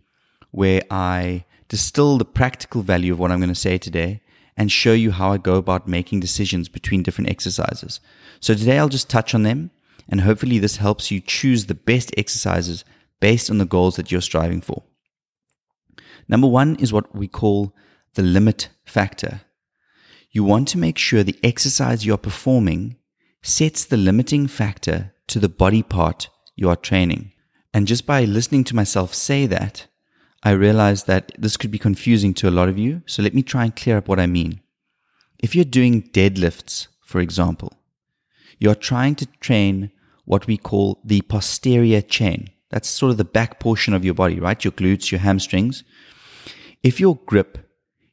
where 0.52 0.82
I 0.92 1.46
distill 1.68 2.18
the 2.18 2.26
practical 2.26 2.82
value 2.82 3.14
of 3.14 3.20
what 3.20 3.32
I'm 3.32 3.40
going 3.40 3.50
to 3.50 3.56
say 3.56 3.78
today, 3.78 4.22
and 4.58 4.70
show 4.70 4.92
you 4.92 5.12
how 5.12 5.32
I 5.32 5.38
go 5.38 5.56
about 5.56 5.88
making 5.88 6.20
decisions 6.20 6.68
between 6.68 7.04
different 7.04 7.30
exercises. 7.30 8.02
So 8.42 8.54
today 8.54 8.78
I'll 8.78 8.90
just 8.90 9.10
touch 9.10 9.34
on 9.34 9.44
them, 9.44 9.72
and 10.10 10.20
hopefully 10.22 10.60
this 10.60 10.78
helps 10.78 11.12
you 11.12 11.22
choose 11.22 11.68
the 11.68 11.76
best 11.76 12.12
exercises 12.18 12.84
based 13.22 13.50
on 13.50 13.60
the 13.60 13.66
goals 13.66 13.96
that 13.96 14.12
you're 14.12 14.20
striving 14.20 14.60
for. 14.60 14.84
Number 16.30 16.48
one 16.48 16.76
is 16.76 16.94
what 16.94 17.14
we 17.14 17.28
call 17.28 17.76
the 18.14 18.22
limit 18.22 18.70
factor. 18.86 19.42
You 20.32 20.44
want 20.44 20.68
to 20.70 20.78
make 20.78 20.98
sure 20.98 21.24
the 21.24 21.40
exercise 21.44 22.06
you're 22.06 22.18
performing 22.18 22.96
sets 23.42 23.84
the 23.84 23.98
limiting 23.98 24.48
factor 24.48 25.14
to 25.28 25.40
the 25.40 25.50
body 25.50 25.82
part 25.82 26.30
you 26.56 26.70
are 26.70 26.76
training. 26.76 27.34
And 27.74 27.88
just 27.88 28.06
by 28.06 28.26
listening 28.26 28.64
to 28.66 28.76
myself 28.76 29.14
say 29.14 29.48
that, 29.48 29.88
I 30.44 30.52
realized 30.52 31.08
that 31.08 31.32
this 31.38 31.58
could 31.58 31.72
be 31.72 31.80
confusing 31.80 32.34
to 32.36 32.48
a 32.48 32.52
lot 32.52 32.70
of 32.70 32.78
you. 32.78 33.02
So 33.08 33.24
let 33.24 33.34
me 33.34 33.44
try 33.44 33.66
and 33.66 33.76
clear 33.76 33.98
up 33.98 34.08
what 34.08 34.20
I 34.20 34.28
mean. 34.28 34.62
If 35.40 35.56
you're 35.56 35.66
doing 35.66 36.04
deadlifts, 36.04 36.88
for 37.02 37.20
example, 37.20 37.74
you're 38.60 38.76
trying 38.76 39.16
to 39.16 39.26
train 39.40 39.92
what 40.26 40.46
we 40.46 40.58
call 40.58 41.00
the 41.04 41.22
posterior 41.22 42.02
chain. 42.02 42.50
That's 42.70 42.88
sort 42.88 43.12
of 43.12 43.18
the 43.18 43.26
back 43.26 43.60
portion 43.60 43.94
of 43.94 44.06
your 44.06 44.14
body, 44.14 44.40
right? 44.40 44.64
Your 44.64 44.72
glutes, 44.72 45.12
your 45.12 45.20
hamstrings. 45.22 45.84
If 46.82 47.02
your 47.02 47.20
grip 47.26 47.58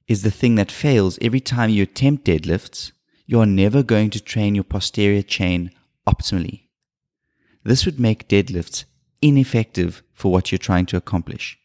is 0.08 0.22
the 0.22 0.30
thing 0.30 0.56
that 0.56 0.72
fails 0.72 1.20
every 1.22 1.38
time 1.38 1.70
you 1.70 1.84
attempt 1.84 2.24
deadlifts, 2.24 2.90
you 3.24 3.38
are 3.38 3.46
never 3.46 3.84
going 3.84 4.10
to 4.10 4.20
train 4.20 4.56
your 4.56 4.64
posterior 4.64 5.22
chain 5.22 5.70
optimally. 6.04 6.62
This 7.62 7.86
would 7.86 8.00
make 8.00 8.28
deadlifts 8.28 8.84
ineffective 9.22 10.02
for 10.12 10.32
what 10.32 10.50
you're 10.50 10.58
trying 10.58 10.86
to 10.86 10.96
accomplish. 10.96 11.56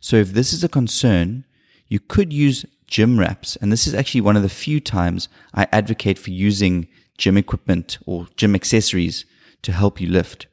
So 0.00 0.16
if 0.16 0.32
this 0.32 0.52
is 0.52 0.64
a 0.64 0.68
concern, 0.68 1.44
you 1.86 2.00
could 2.00 2.32
use 2.32 2.66
gym 2.88 3.16
wraps. 3.18 3.54
And 3.56 3.70
this 3.70 3.86
is 3.86 3.94
actually 3.94 4.20
one 4.20 4.36
of 4.36 4.42
the 4.42 4.48
few 4.48 4.80
times 4.80 5.28
I 5.54 5.68
advocate 5.70 6.18
for 6.18 6.30
using 6.30 6.88
gym 7.16 7.36
equipment 7.36 7.98
or 8.06 8.26
gym 8.36 8.56
accessories 8.56 9.24
to 9.62 9.70
help 9.70 10.00
you 10.00 10.08
lift. 10.08 10.48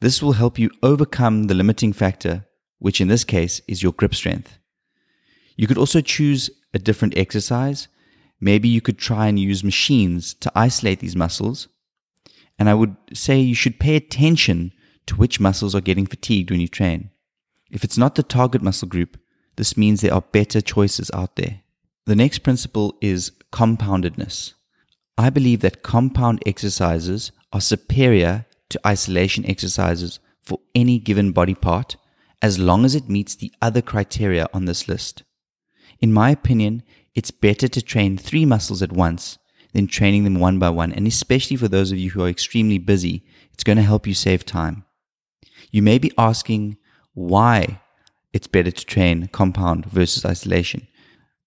This 0.00 0.22
will 0.22 0.34
help 0.34 0.56
you 0.56 0.70
overcome 0.84 1.44
the 1.44 1.54
limiting 1.54 1.92
factor, 1.92 2.46
which 2.78 3.00
in 3.00 3.08
this 3.08 3.24
case 3.24 3.60
is 3.66 3.82
your 3.82 3.92
grip 3.92 4.14
strength. 4.14 4.58
You 5.58 5.66
could 5.66 5.76
also 5.76 6.00
choose 6.00 6.48
a 6.72 6.78
different 6.78 7.18
exercise. 7.18 7.88
Maybe 8.40 8.68
you 8.68 8.80
could 8.80 8.96
try 8.96 9.26
and 9.26 9.38
use 9.38 9.64
machines 9.64 10.32
to 10.34 10.52
isolate 10.54 11.00
these 11.00 11.16
muscles. 11.16 11.66
And 12.58 12.70
I 12.70 12.74
would 12.74 12.94
say 13.12 13.40
you 13.40 13.56
should 13.56 13.80
pay 13.80 13.96
attention 13.96 14.72
to 15.06 15.16
which 15.16 15.40
muscles 15.40 15.74
are 15.74 15.80
getting 15.80 16.06
fatigued 16.06 16.52
when 16.52 16.60
you 16.60 16.68
train. 16.68 17.10
If 17.72 17.82
it's 17.82 17.98
not 17.98 18.14
the 18.14 18.22
target 18.22 18.62
muscle 18.62 18.88
group, 18.88 19.18
this 19.56 19.76
means 19.76 20.00
there 20.00 20.14
are 20.14 20.20
better 20.20 20.60
choices 20.60 21.10
out 21.12 21.34
there. 21.34 21.60
The 22.06 22.14
next 22.14 22.38
principle 22.38 22.96
is 23.00 23.32
compoundedness. 23.52 24.54
I 25.18 25.30
believe 25.30 25.60
that 25.62 25.82
compound 25.82 26.40
exercises 26.46 27.32
are 27.52 27.60
superior 27.60 28.46
to 28.68 28.80
isolation 28.86 29.44
exercises 29.44 30.20
for 30.40 30.60
any 30.76 31.00
given 31.00 31.32
body 31.32 31.54
part 31.54 31.96
as 32.40 32.60
long 32.60 32.84
as 32.84 32.94
it 32.94 33.08
meets 33.08 33.34
the 33.34 33.52
other 33.60 33.82
criteria 33.82 34.46
on 34.54 34.66
this 34.66 34.86
list. 34.86 35.24
In 36.00 36.12
my 36.12 36.30
opinion, 36.30 36.82
it's 37.14 37.30
better 37.30 37.68
to 37.68 37.82
train 37.82 38.16
three 38.16 38.44
muscles 38.44 38.82
at 38.82 38.92
once 38.92 39.38
than 39.72 39.86
training 39.86 40.24
them 40.24 40.38
one 40.38 40.58
by 40.58 40.70
one. 40.70 40.92
And 40.92 41.06
especially 41.06 41.56
for 41.56 41.68
those 41.68 41.92
of 41.92 41.98
you 41.98 42.10
who 42.10 42.22
are 42.22 42.28
extremely 42.28 42.78
busy, 42.78 43.24
it's 43.52 43.64
going 43.64 43.76
to 43.76 43.82
help 43.82 44.06
you 44.06 44.14
save 44.14 44.44
time. 44.44 44.84
You 45.70 45.82
may 45.82 45.98
be 45.98 46.12
asking 46.16 46.76
why 47.14 47.80
it's 48.32 48.46
better 48.46 48.70
to 48.70 48.86
train 48.86 49.28
compound 49.28 49.86
versus 49.86 50.24
isolation. 50.24 50.86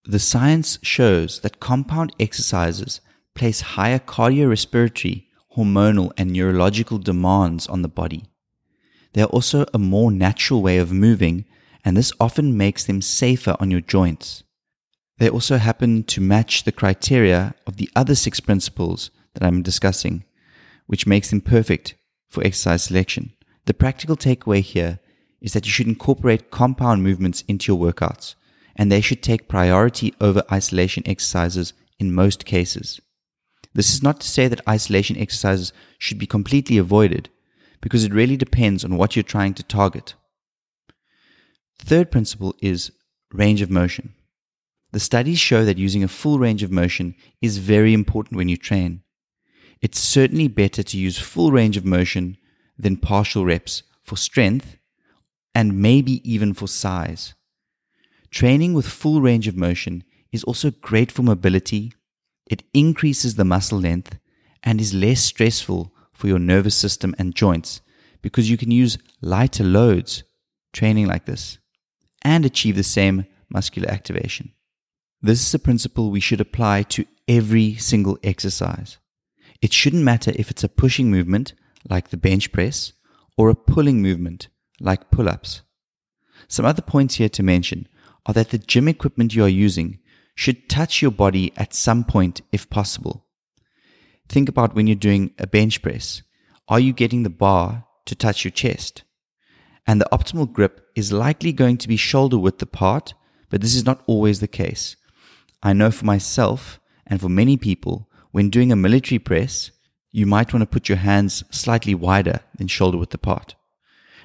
The 0.03 0.19
science 0.19 0.79
shows 0.81 1.39
that 1.41 1.59
compound 1.59 2.13
exercises 2.19 3.01
place 3.35 3.61
higher 3.61 3.99
cardiorespiratory, 3.99 5.25
hormonal, 5.55 6.11
and 6.17 6.31
neurological 6.31 6.97
demands 6.97 7.67
on 7.67 7.81
the 7.81 7.87
body. 7.87 8.25
They 9.13 9.21
are 9.21 9.27
also 9.27 9.65
a 9.73 9.79
more 9.79 10.11
natural 10.11 10.61
way 10.61 10.77
of 10.77 10.91
moving, 10.91 11.45
and 11.83 11.97
this 11.97 12.13
often 12.19 12.57
makes 12.57 12.83
them 12.83 13.01
safer 13.01 13.55
on 13.59 13.71
your 13.71 13.81
joints. 13.81 14.43
They 15.17 15.29
also 15.29 15.57
happen 15.57 16.03
to 16.05 16.21
match 16.21 16.63
the 16.63 16.71
criteria 16.71 17.53
of 17.67 17.77
the 17.77 17.89
other 17.95 18.15
six 18.15 18.39
principles 18.39 19.11
that 19.33 19.43
I'm 19.43 19.61
discussing, 19.61 20.23
which 20.87 21.07
makes 21.07 21.29
them 21.29 21.41
perfect 21.41 21.95
for 22.27 22.43
exercise 22.43 22.83
selection. 22.83 23.33
The 23.65 23.73
practical 23.73 24.17
takeaway 24.17 24.61
here 24.61 24.99
is 25.41 25.53
that 25.53 25.65
you 25.65 25.71
should 25.71 25.87
incorporate 25.87 26.51
compound 26.51 27.03
movements 27.03 27.43
into 27.47 27.71
your 27.71 27.93
workouts, 27.93 28.35
and 28.75 28.91
they 28.91 29.01
should 29.01 29.21
take 29.21 29.47
priority 29.47 30.13
over 30.19 30.43
isolation 30.51 31.03
exercises 31.05 31.73
in 31.99 32.13
most 32.13 32.45
cases. 32.45 32.99
This 33.73 33.93
is 33.93 34.03
not 34.03 34.19
to 34.21 34.27
say 34.27 34.47
that 34.47 34.67
isolation 34.67 35.17
exercises 35.17 35.71
should 35.97 36.17
be 36.17 36.25
completely 36.25 36.77
avoided, 36.77 37.29
because 37.79 38.03
it 38.03 38.13
really 38.13 38.37
depends 38.37 38.83
on 38.83 38.97
what 38.97 39.15
you're 39.15 39.23
trying 39.23 39.53
to 39.55 39.63
target. 39.63 40.15
Third 41.83 42.11
principle 42.11 42.55
is 42.61 42.91
range 43.33 43.61
of 43.61 43.69
motion. 43.69 44.13
The 44.91 44.99
studies 44.99 45.39
show 45.39 45.65
that 45.65 45.77
using 45.77 46.03
a 46.03 46.07
full 46.07 46.37
range 46.37 46.63
of 46.63 46.71
motion 46.71 47.15
is 47.41 47.57
very 47.57 47.93
important 47.93 48.37
when 48.37 48.49
you 48.49 48.57
train. 48.57 49.03
It's 49.81 49.99
certainly 49.99 50.47
better 50.47 50.83
to 50.83 50.97
use 50.97 51.17
full 51.17 51.51
range 51.51 51.77
of 51.77 51.85
motion 51.85 52.37
than 52.77 52.97
partial 52.97 53.45
reps 53.45 53.83
for 54.03 54.15
strength 54.15 54.77
and 55.55 55.81
maybe 55.81 56.21
even 56.29 56.53
for 56.53 56.67
size. 56.67 57.33
Training 58.29 58.73
with 58.73 58.87
full 58.87 59.21
range 59.21 59.47
of 59.47 59.57
motion 59.57 60.03
is 60.31 60.43
also 60.43 60.71
great 60.71 61.11
for 61.11 61.23
mobility, 61.23 61.93
it 62.45 62.63
increases 62.73 63.35
the 63.35 63.43
muscle 63.43 63.79
length, 63.79 64.17
and 64.63 64.79
is 64.79 64.93
less 64.93 65.21
stressful 65.21 65.93
for 66.13 66.27
your 66.27 66.39
nervous 66.39 66.75
system 66.75 67.15
and 67.17 67.35
joints 67.35 67.81
because 68.21 68.49
you 68.49 68.55
can 68.55 68.71
use 68.71 68.97
lighter 69.21 69.63
loads 69.63 70.23
training 70.71 71.07
like 71.07 71.25
this 71.25 71.57
and 72.23 72.45
achieve 72.45 72.75
the 72.75 72.83
same 72.83 73.25
muscular 73.49 73.89
activation. 73.89 74.51
This 75.21 75.45
is 75.45 75.53
a 75.53 75.59
principle 75.59 76.09
we 76.09 76.19
should 76.19 76.41
apply 76.41 76.83
to 76.83 77.05
every 77.27 77.75
single 77.75 78.17
exercise. 78.23 78.97
It 79.61 79.73
shouldn't 79.73 80.03
matter 80.03 80.31
if 80.35 80.49
it's 80.49 80.63
a 80.63 80.69
pushing 80.69 81.11
movement, 81.11 81.53
like 81.89 82.09
the 82.09 82.17
bench 82.17 82.51
press, 82.51 82.93
or 83.37 83.49
a 83.49 83.55
pulling 83.55 84.01
movement, 84.01 84.47
like 84.79 85.11
pull 85.11 85.29
ups. 85.29 85.61
Some 86.47 86.65
other 86.65 86.81
points 86.81 87.15
here 87.15 87.29
to 87.29 87.43
mention 87.43 87.87
are 88.25 88.33
that 88.33 88.49
the 88.49 88.57
gym 88.57 88.87
equipment 88.87 89.35
you 89.35 89.43
are 89.43 89.49
using 89.49 89.99
should 90.35 90.69
touch 90.69 91.01
your 91.01 91.11
body 91.11 91.53
at 91.55 91.73
some 91.73 92.03
point 92.03 92.41
if 92.51 92.69
possible. 92.69 93.25
Think 94.27 94.49
about 94.49 94.73
when 94.73 94.87
you're 94.87 94.95
doing 94.95 95.33
a 95.37 95.45
bench 95.45 95.81
press. 95.81 96.23
Are 96.67 96.79
you 96.79 96.93
getting 96.93 97.23
the 97.23 97.29
bar 97.29 97.85
to 98.05 98.15
touch 98.15 98.43
your 98.43 98.51
chest? 98.51 99.03
And 99.87 99.99
the 99.99 100.09
optimal 100.11 100.51
grip 100.51 100.89
is 100.95 101.11
likely 101.11 101.51
going 101.51 101.77
to 101.77 101.87
be 101.87 101.97
shoulder 101.97 102.37
width 102.37 102.61
apart, 102.61 103.13
but 103.49 103.61
this 103.61 103.75
is 103.75 103.85
not 103.85 104.03
always 104.07 104.39
the 104.39 104.47
case. 104.47 104.95
I 105.63 105.73
know 105.73 105.91
for 105.91 106.05
myself 106.05 106.79
and 107.05 107.19
for 107.19 107.29
many 107.29 107.57
people, 107.57 108.09
when 108.31 108.49
doing 108.49 108.71
a 108.71 108.75
military 108.75 109.19
press, 109.19 109.71
you 110.11 110.25
might 110.25 110.53
want 110.53 110.61
to 110.61 110.67
put 110.67 110.89
your 110.89 110.97
hands 110.97 111.43
slightly 111.51 111.95
wider 111.95 112.41
than 112.57 112.67
shoulder 112.67 112.97
width 112.97 113.13
apart. 113.13 113.55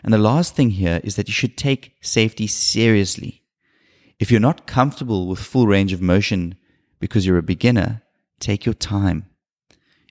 And 0.03 0.13
the 0.13 0.19
last 0.19 0.55
thing 0.55 0.71
here 0.71 1.01
is 1.03 1.17
that 1.17 1.29
you 1.29 1.35
should 1.35 1.57
take 1.57 1.97
safety 2.01 2.47
seriously. 2.47 3.43
If 4.19 4.31
you're 4.31 4.41
not 4.41 4.67
comfortable 4.67 5.27
with 5.27 5.39
full 5.39 5.67
range 5.67 5.93
of 5.93 6.01
motion 6.01 6.57
because 7.01 7.27
you're 7.27 7.39
a 7.39 7.43
beginner, 7.43 8.03
take 8.41 8.65
your 8.65 8.75
time. 8.75 9.27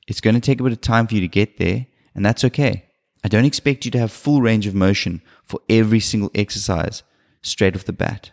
It's 0.08 0.22
going 0.22 0.36
to 0.36 0.42
take 0.42 0.60
a 0.60 0.64
bit 0.64 0.72
of 0.74 0.82
time 0.82 1.08
for 1.08 1.16
you 1.16 1.22
to 1.22 1.28
get 1.28 1.58
there, 1.58 1.88
and 2.14 2.26
that's 2.26 2.44
okay. 2.44 2.86
I 3.24 3.28
don't 3.28 3.46
expect 3.46 3.86
you 3.86 3.92
to 3.92 4.00
have 4.00 4.12
full 4.12 4.42
range 4.42 4.68
of 4.68 4.76
motion 4.76 5.22
for 5.46 5.60
every 5.70 6.00
single 6.00 6.32
exercise 6.36 7.04
straight 7.42 7.76
off 7.76 7.86
the 7.86 7.94
bat. 7.94 8.32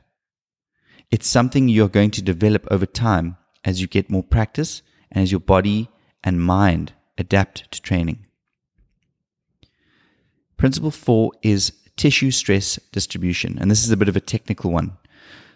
It's 1.10 1.28
something 1.28 1.68
you're 1.68 1.88
going 1.88 2.10
to 2.12 2.22
develop 2.22 2.66
over 2.70 2.86
time 2.86 3.36
as 3.64 3.80
you 3.80 3.86
get 3.86 4.10
more 4.10 4.22
practice 4.22 4.82
and 5.10 5.22
as 5.22 5.30
your 5.30 5.40
body 5.40 5.90
and 6.24 6.42
mind 6.42 6.94
adapt 7.18 7.70
to 7.72 7.82
training. 7.82 8.26
Principle 10.56 10.90
four 10.90 11.32
is 11.42 11.72
tissue 11.96 12.30
stress 12.30 12.76
distribution, 12.92 13.58
and 13.60 13.70
this 13.70 13.84
is 13.84 13.90
a 13.90 13.96
bit 13.96 14.08
of 14.08 14.16
a 14.16 14.20
technical 14.20 14.70
one. 14.70 14.96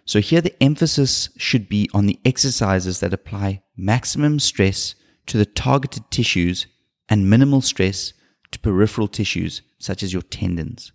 So, 0.04 0.20
here 0.20 0.40
the 0.40 0.62
emphasis 0.62 1.30
should 1.36 1.68
be 1.68 1.88
on 1.92 2.06
the 2.06 2.20
exercises 2.24 3.00
that 3.00 3.12
apply 3.12 3.62
maximum 3.76 4.38
stress 4.38 4.94
to 5.26 5.38
the 5.38 5.46
targeted 5.46 6.10
tissues 6.10 6.66
and 7.08 7.30
minimal 7.30 7.60
stress 7.60 8.12
to 8.52 8.58
peripheral 8.58 9.08
tissues, 9.08 9.62
such 9.78 10.02
as 10.02 10.12
your 10.12 10.22
tendons. 10.22 10.92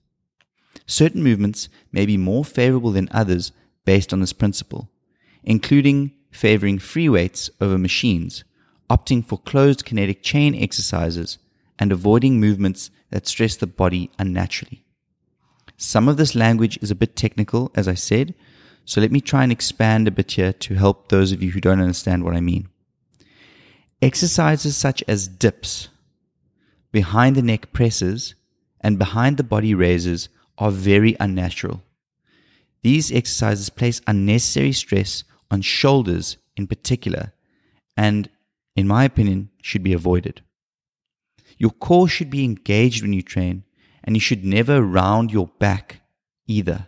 Certain 0.92 1.24
movements 1.24 1.70
may 1.94 2.06
be 2.06 2.18
more 2.18 2.44
favorable 2.44 2.92
than 2.92 3.08
others 3.12 3.54
based 3.86 4.12
on 4.12 4.20
this 4.20 4.34
principle, 4.34 4.90
including 5.42 6.12
favoring 6.32 6.80
free 6.80 7.08
weights 7.08 7.50
over 7.62 7.78
machines, 7.78 8.44
opting 8.90 9.26
for 9.26 9.38
closed 9.38 9.86
kinetic 9.86 10.22
chain 10.22 10.54
exercises, 10.54 11.38
and 11.80 11.94
avoiding 11.94 12.42
movements 12.42 12.92
that 13.10 13.26
stress 13.26 13.56
the 13.56 13.66
body 13.66 14.12
unnaturally. 14.20 14.84
Some 15.78 16.10
of 16.10 16.18
this 16.18 16.36
language 16.36 16.78
is 16.82 16.92
a 16.92 16.96
bit 16.96 17.16
technical, 17.16 17.72
as 17.74 17.88
I 17.88 17.94
said, 17.94 18.36
So 18.84 19.00
let 19.00 19.14
me 19.14 19.22
try 19.22 19.44
and 19.44 19.52
expand 19.52 20.10
a 20.10 20.12
bit 20.12 20.34
here 20.34 20.52
to 20.52 20.76
help 20.76 21.08
those 21.08 21.32
of 21.32 21.42
you 21.42 21.52
who 21.52 21.62
don't 21.62 21.80
understand 21.80 22.26
what 22.26 22.36
I 22.36 22.42
mean. 22.42 22.68
Exercises 24.02 24.76
such 24.76 25.06
as 25.08 25.30
dips, 25.30 25.88
behind 26.92 27.38
the 27.38 27.42
neck 27.42 27.72
presses, 27.72 28.36
and 28.82 29.00
behind 29.00 29.38
the 29.38 29.44
body 29.44 29.74
raises 29.74 30.28
are 30.62 30.72
very 30.72 31.18
unnatural. 31.20 31.82
These 32.84 33.12
exercises 33.12 33.72
place 33.72 34.00
unnecessary 34.06 34.72
stress 34.74 35.24
on 35.50 35.62
shoulders 35.62 36.38
in 36.56 36.68
particular, 36.68 37.34
and, 37.98 38.30
in 38.76 38.88
my 38.88 39.04
opinion, 39.04 39.50
should 39.62 39.82
be 39.82 39.92
avoided. 39.92 40.42
Your 41.58 41.72
core 41.72 42.08
should 42.08 42.30
be 42.30 42.44
engaged 42.44 43.02
when 43.02 43.12
you 43.12 43.24
train, 43.24 43.64
and 44.04 44.16
you 44.16 44.20
should 44.20 44.46
never 44.46 44.84
round 44.84 45.32
your 45.32 45.48
back 45.58 46.02
either. 46.48 46.88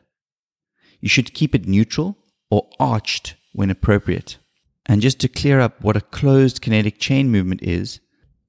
You 1.01 1.09
should 1.09 1.33
keep 1.33 1.55
it 1.55 1.67
neutral 1.67 2.15
or 2.51 2.69
arched 2.79 3.35
when 3.53 3.71
appropriate. 3.71 4.37
And 4.85 5.01
just 5.01 5.19
to 5.21 5.27
clear 5.27 5.59
up 5.59 5.81
what 5.81 5.97
a 5.97 6.01
closed 6.01 6.61
kinetic 6.61 6.99
chain 6.99 7.31
movement 7.31 7.63
is, 7.63 7.99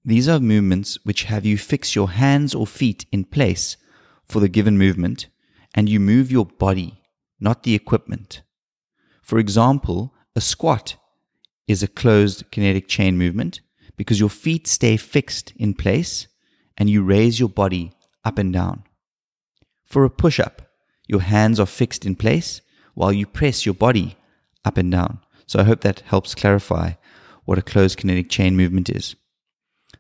these 0.05 0.29
are 0.29 0.39
movements 0.39 0.99
which 1.05 1.25
have 1.25 1.47
you 1.47 1.57
fix 1.57 1.95
your 1.95 2.11
hands 2.11 2.55
or 2.55 2.67
feet 2.67 3.07
in 3.11 3.25
place 3.25 3.79
for 4.27 4.41
the 4.41 4.49
given 4.49 4.79
movement 4.79 5.27
and 5.75 5.89
you 5.89 6.01
move 6.01 6.31
your 6.31 6.47
body, 6.47 7.01
not 7.41 7.63
the 7.63 7.75
equipment. 7.75 8.43
For 9.23 9.39
example, 9.39 10.15
a 10.37 10.41
squat 10.41 10.97
is 11.67 11.83
a 11.83 11.89
closed 11.89 12.45
kinetic 12.51 12.89
chain 12.89 13.17
movement 13.17 13.61
because 13.97 14.21
your 14.21 14.29
feet 14.29 14.67
stay 14.67 14.97
fixed 14.97 15.53
in 15.57 15.75
place 15.75 16.27
and 16.77 16.91
you 16.91 17.03
raise 17.03 17.41
your 17.41 17.49
body 17.49 17.93
up 18.25 18.39
and 18.39 18.53
down. 18.53 18.85
For 19.85 20.05
a 20.05 20.11
push 20.11 20.41
up, 20.41 20.63
your 21.07 21.21
hands 21.21 21.61
are 21.61 21.67
fixed 21.67 22.05
in 22.05 22.17
place 22.17 22.61
while 22.95 23.13
you 23.13 23.27
press 23.27 23.65
your 23.65 23.75
body 23.75 24.17
up 24.65 24.77
and 24.77 24.91
down. 24.91 25.21
So 25.47 25.61
I 25.61 25.65
hope 25.65 25.83
that 25.83 26.01
helps 26.01 26.35
clarify 26.35 26.93
what 27.45 27.59
a 27.59 27.63
closed 27.63 27.99
kinetic 27.99 28.31
chain 28.31 28.57
movement 28.57 28.89
is. 28.89 29.15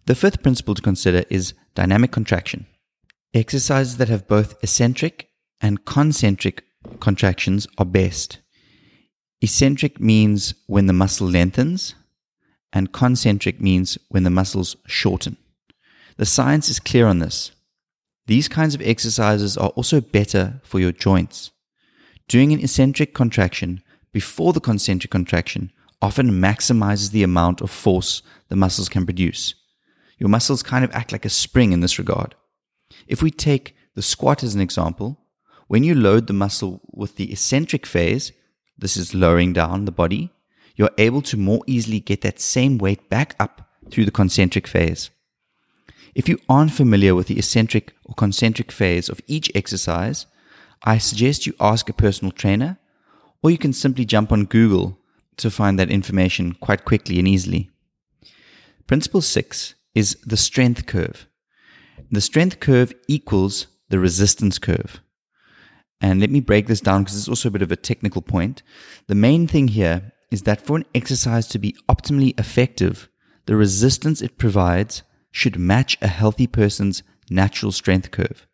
The 0.06 0.14
fifth 0.14 0.42
principle 0.42 0.74
to 0.74 0.82
consider 0.82 1.24
is 1.30 1.54
dynamic 1.74 2.12
contraction. 2.12 2.66
Exercises 3.34 3.96
that 3.96 4.08
have 4.08 4.28
both 4.28 4.54
eccentric 4.62 5.28
and 5.60 5.84
concentric 5.84 6.62
contractions 7.00 7.66
are 7.78 7.84
best. 7.84 8.38
Eccentric 9.40 9.98
means 10.00 10.54
when 10.68 10.86
the 10.86 10.92
muscle 10.92 11.26
lengthens, 11.26 11.96
and 12.72 12.92
concentric 12.92 13.60
means 13.60 13.98
when 14.08 14.22
the 14.22 14.30
muscles 14.30 14.76
shorten. 14.86 15.36
The 16.16 16.26
science 16.26 16.68
is 16.68 16.78
clear 16.78 17.08
on 17.08 17.18
this. 17.18 17.50
These 18.26 18.46
kinds 18.46 18.76
of 18.76 18.82
exercises 18.82 19.56
are 19.56 19.70
also 19.70 20.00
better 20.00 20.60
for 20.62 20.78
your 20.78 20.92
joints. 20.92 21.50
Doing 22.28 22.52
an 22.52 22.60
eccentric 22.60 23.14
contraction 23.14 23.82
before 24.12 24.52
the 24.52 24.60
concentric 24.60 25.10
contraction 25.10 25.72
often 26.00 26.30
maximizes 26.30 27.10
the 27.10 27.24
amount 27.24 27.60
of 27.60 27.70
force 27.70 28.22
the 28.48 28.56
muscles 28.56 28.88
can 28.88 29.04
produce. 29.04 29.56
Your 30.18 30.28
muscles 30.28 30.62
kind 30.62 30.84
of 30.84 30.92
act 30.92 31.10
like 31.10 31.24
a 31.24 31.30
spring 31.30 31.72
in 31.72 31.80
this 31.80 31.98
regard. 31.98 32.36
If 33.06 33.22
we 33.22 33.30
take 33.30 33.76
the 33.94 34.02
squat 34.02 34.42
as 34.42 34.54
an 34.54 34.60
example, 34.60 35.18
when 35.68 35.84
you 35.84 35.94
load 35.94 36.26
the 36.26 36.32
muscle 36.32 36.80
with 36.92 37.16
the 37.16 37.32
eccentric 37.32 37.86
phase, 37.86 38.32
this 38.76 38.96
is 38.96 39.14
lowering 39.14 39.52
down 39.52 39.84
the 39.84 39.92
body, 39.92 40.30
you're 40.76 40.90
able 40.98 41.22
to 41.22 41.36
more 41.36 41.62
easily 41.66 42.00
get 42.00 42.20
that 42.22 42.40
same 42.40 42.78
weight 42.78 43.08
back 43.08 43.36
up 43.38 43.70
through 43.90 44.04
the 44.04 44.10
concentric 44.10 44.66
phase. 44.66 45.10
If 46.14 46.28
you 46.28 46.38
aren't 46.48 46.72
familiar 46.72 47.14
with 47.14 47.28
the 47.28 47.38
eccentric 47.38 47.94
or 48.04 48.14
concentric 48.14 48.70
phase 48.70 49.08
of 49.08 49.20
each 49.26 49.50
exercise, 49.54 50.26
I 50.82 50.98
suggest 50.98 51.46
you 51.46 51.54
ask 51.60 51.88
a 51.88 51.94
personal 51.94 52.32
trainer, 52.32 52.78
or 53.42 53.50
you 53.50 53.58
can 53.58 53.72
simply 53.72 54.04
jump 54.04 54.32
on 54.32 54.44
Google 54.44 54.98
to 55.36 55.50
find 55.50 55.78
that 55.78 55.90
information 55.90 56.54
quite 56.54 56.84
quickly 56.84 57.18
and 57.18 57.26
easily. 57.26 57.70
Principle 58.86 59.22
six 59.22 59.74
is 59.94 60.16
the 60.26 60.36
strength 60.36 60.86
curve. 60.86 61.26
The 62.14 62.20
strength 62.20 62.60
curve 62.60 62.94
equals 63.08 63.66
the 63.88 63.98
resistance 63.98 64.60
curve. 64.60 65.00
And 66.00 66.20
let 66.20 66.30
me 66.30 66.38
break 66.38 66.68
this 66.68 66.80
down 66.80 67.02
because 67.02 67.18
it's 67.18 67.28
also 67.28 67.48
a 67.48 67.50
bit 67.50 67.60
of 67.60 67.72
a 67.72 67.76
technical 67.76 68.22
point. 68.22 68.62
The 69.08 69.16
main 69.16 69.48
thing 69.48 69.66
here 69.66 70.12
is 70.30 70.42
that 70.42 70.64
for 70.64 70.76
an 70.76 70.84
exercise 70.94 71.48
to 71.48 71.58
be 71.58 71.74
optimally 71.88 72.38
effective, 72.38 73.08
the 73.46 73.56
resistance 73.56 74.22
it 74.22 74.38
provides 74.38 75.02
should 75.32 75.58
match 75.58 75.98
a 76.00 76.06
healthy 76.06 76.46
person's 76.46 77.02
natural 77.30 77.72
strength 77.72 78.12
curve. 78.12 78.46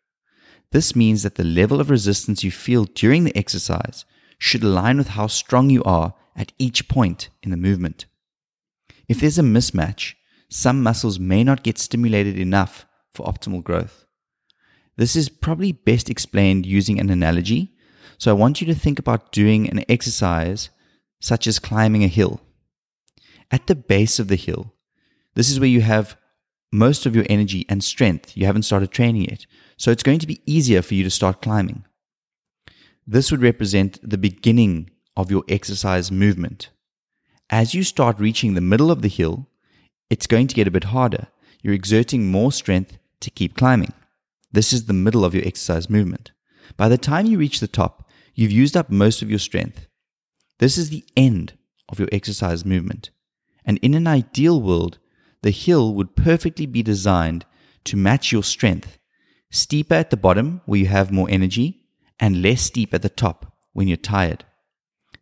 This 0.71 0.95
means 0.95 1.21
that 1.21 1.35
the 1.35 1.43
level 1.43 1.79
of 1.79 1.91
resistance 1.91 2.43
you 2.43 2.49
feel 2.49 2.85
during 2.85 3.25
the 3.25 3.37
exercise 3.37 4.05
should 4.39 4.63
align 4.63 4.97
with 4.97 5.09
how 5.09 5.27
strong 5.27 5.69
you 5.69 5.83
are 5.83 6.15
at 6.35 6.51
each 6.57 6.89
point 6.89 7.29
in 7.43 7.51
the 7.51 7.57
movement. 7.57 8.07
If 9.07 9.19
there's 9.19 9.37
a 9.37 9.43
mismatch, 9.43 10.15
some 10.49 10.81
muscles 10.81 11.19
may 11.19 11.43
not 11.43 11.61
get 11.61 11.77
stimulated 11.77 12.39
enough 12.39 12.87
for 13.13 13.25
optimal 13.25 13.63
growth. 13.63 14.05
This 14.97 15.15
is 15.15 15.29
probably 15.29 15.71
best 15.71 16.09
explained 16.09 16.65
using 16.65 16.99
an 16.99 17.09
analogy. 17.09 17.73
So 18.17 18.29
I 18.31 18.35
want 18.35 18.61
you 18.61 18.67
to 18.67 18.75
think 18.75 18.99
about 18.99 19.31
doing 19.31 19.69
an 19.69 19.83
exercise 19.89 20.69
such 21.19 21.47
as 21.47 21.59
climbing 21.59 22.03
a 22.03 22.07
hill. 22.07 22.41
At 23.49 23.67
the 23.67 23.75
base 23.75 24.19
of 24.19 24.27
the 24.27 24.35
hill, 24.35 24.73
this 25.35 25.49
is 25.49 25.59
where 25.59 25.69
you 25.69 25.81
have 25.81 26.17
most 26.71 27.05
of 27.05 27.15
your 27.15 27.25
energy 27.29 27.65
and 27.67 27.83
strength. 27.83 28.35
You 28.37 28.45
haven't 28.45 28.63
started 28.63 28.91
training 28.91 29.23
yet. 29.23 29.45
So 29.77 29.91
it's 29.91 30.03
going 30.03 30.19
to 30.19 30.27
be 30.27 30.41
easier 30.45 30.81
for 30.81 30.93
you 30.93 31.03
to 31.03 31.09
start 31.09 31.41
climbing. 31.41 31.85
This 33.05 33.31
would 33.31 33.41
represent 33.41 33.99
the 34.07 34.17
beginning 34.17 34.91
of 35.17 35.31
your 35.31 35.43
exercise 35.49 36.11
movement. 36.11 36.69
As 37.49 37.73
you 37.73 37.83
start 37.83 38.19
reaching 38.19 38.53
the 38.53 38.61
middle 38.61 38.91
of 38.91 39.01
the 39.01 39.09
hill, 39.09 39.47
it's 40.09 40.27
going 40.27 40.47
to 40.47 40.55
get 40.55 40.67
a 40.67 40.71
bit 40.71 40.85
harder. 40.85 41.27
You're 41.61 41.73
exerting 41.73 42.31
more 42.31 42.51
strength 42.51 42.97
to 43.21 43.29
keep 43.29 43.55
climbing. 43.55 43.93
This 44.51 44.73
is 44.73 44.85
the 44.85 44.93
middle 44.93 45.23
of 45.23 45.33
your 45.33 45.45
exercise 45.45 45.89
movement. 45.89 46.31
By 46.77 46.89
the 46.89 46.97
time 46.97 47.25
you 47.25 47.37
reach 47.37 47.59
the 47.59 47.67
top, 47.67 48.07
you've 48.35 48.51
used 48.51 48.75
up 48.75 48.89
most 48.89 49.21
of 49.21 49.29
your 49.29 49.39
strength. 49.39 49.87
This 50.59 50.77
is 50.77 50.89
the 50.89 51.05
end 51.15 51.53
of 51.89 51.99
your 51.99 52.09
exercise 52.11 52.65
movement. 52.65 53.09
And 53.65 53.77
in 53.81 53.93
an 53.93 54.07
ideal 54.07 54.61
world, 54.61 54.99
the 55.41 55.51
hill 55.51 55.93
would 55.95 56.15
perfectly 56.15 56.65
be 56.65 56.83
designed 56.83 57.45
to 57.85 57.97
match 57.97 58.31
your 58.31 58.43
strength. 58.43 58.97
Steeper 59.49 59.95
at 59.95 60.09
the 60.09 60.17
bottom 60.17 60.61
where 60.65 60.79
you 60.79 60.87
have 60.87 61.11
more 61.11 61.29
energy, 61.29 61.81
and 62.19 62.41
less 62.41 62.61
steep 62.61 62.93
at 62.93 63.01
the 63.01 63.09
top 63.09 63.57
when 63.73 63.87
you're 63.87 63.97
tired. 63.97 64.45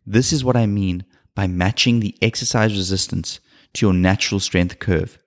This 0.06 0.32
is 0.32 0.44
what 0.44 0.56
I 0.56 0.66
mean 0.66 1.04
by 1.34 1.46
matching 1.46 2.00
the 2.00 2.16
exercise 2.20 2.76
resistance 2.76 3.40
to 3.72 3.86
your 3.86 3.94
natural 3.94 4.38
strength 4.38 4.78
curve. 4.78 5.18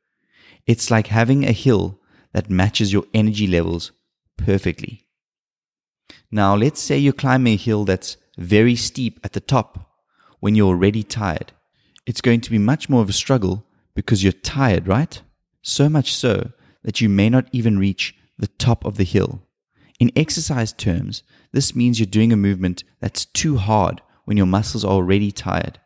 It's 0.68 0.92
like 0.92 1.08
having 1.08 1.44
a 1.44 1.52
hill 1.52 2.00
that 2.34 2.50
matches 2.50 2.92
your 2.92 3.06
energy 3.14 3.48
levels 3.48 3.92
perfectly. 4.38 5.08
Now, 6.32 6.56
let's 6.56 6.82
say 6.82 6.98
you're 6.98 7.14
climbing 7.14 7.54
a 7.54 7.58
hill 7.58 7.86
that's 7.86 8.18
very 8.38 8.76
steep 8.76 9.20
at 9.24 9.34
the 9.34 9.40
top 9.40 9.92
when 10.40 10.56
you're 10.56 10.68
already 10.68 11.04
tired. 11.04 11.54
It's 12.06 12.22
going 12.22 12.42
to 12.42 12.52
be 12.52 12.58
much 12.58 12.90
more 12.90 13.02
of 13.02 13.10
a 13.10 13.14
struggle 13.14 13.66
because 13.96 14.24
you're 14.24 14.34
tired, 14.34 14.88
right? 14.88 15.22
So 15.62 15.88
much 15.88 16.14
so 16.14 16.52
that 16.84 17.00
you 17.00 17.08
may 17.08 17.30
not 17.30 17.48
even 17.52 17.80
reach 17.80 18.16
the 18.38 18.48
top 18.48 18.84
of 18.84 18.98
the 18.98 19.04
hill. 19.04 19.44
In 20.00 20.12
exercise 20.16 20.74
terms, 20.74 21.24
this 21.52 21.76
means 21.76 22.00
you're 22.00 22.08
doing 22.08 22.34
a 22.34 22.38
movement 22.38 22.84
that's 23.00 23.26
too 23.26 23.58
hard 23.58 24.02
when 24.26 24.38
your 24.38 24.48
muscles 24.48 24.84
are 24.84 24.92
already 24.92 25.32
tired. 25.32 25.80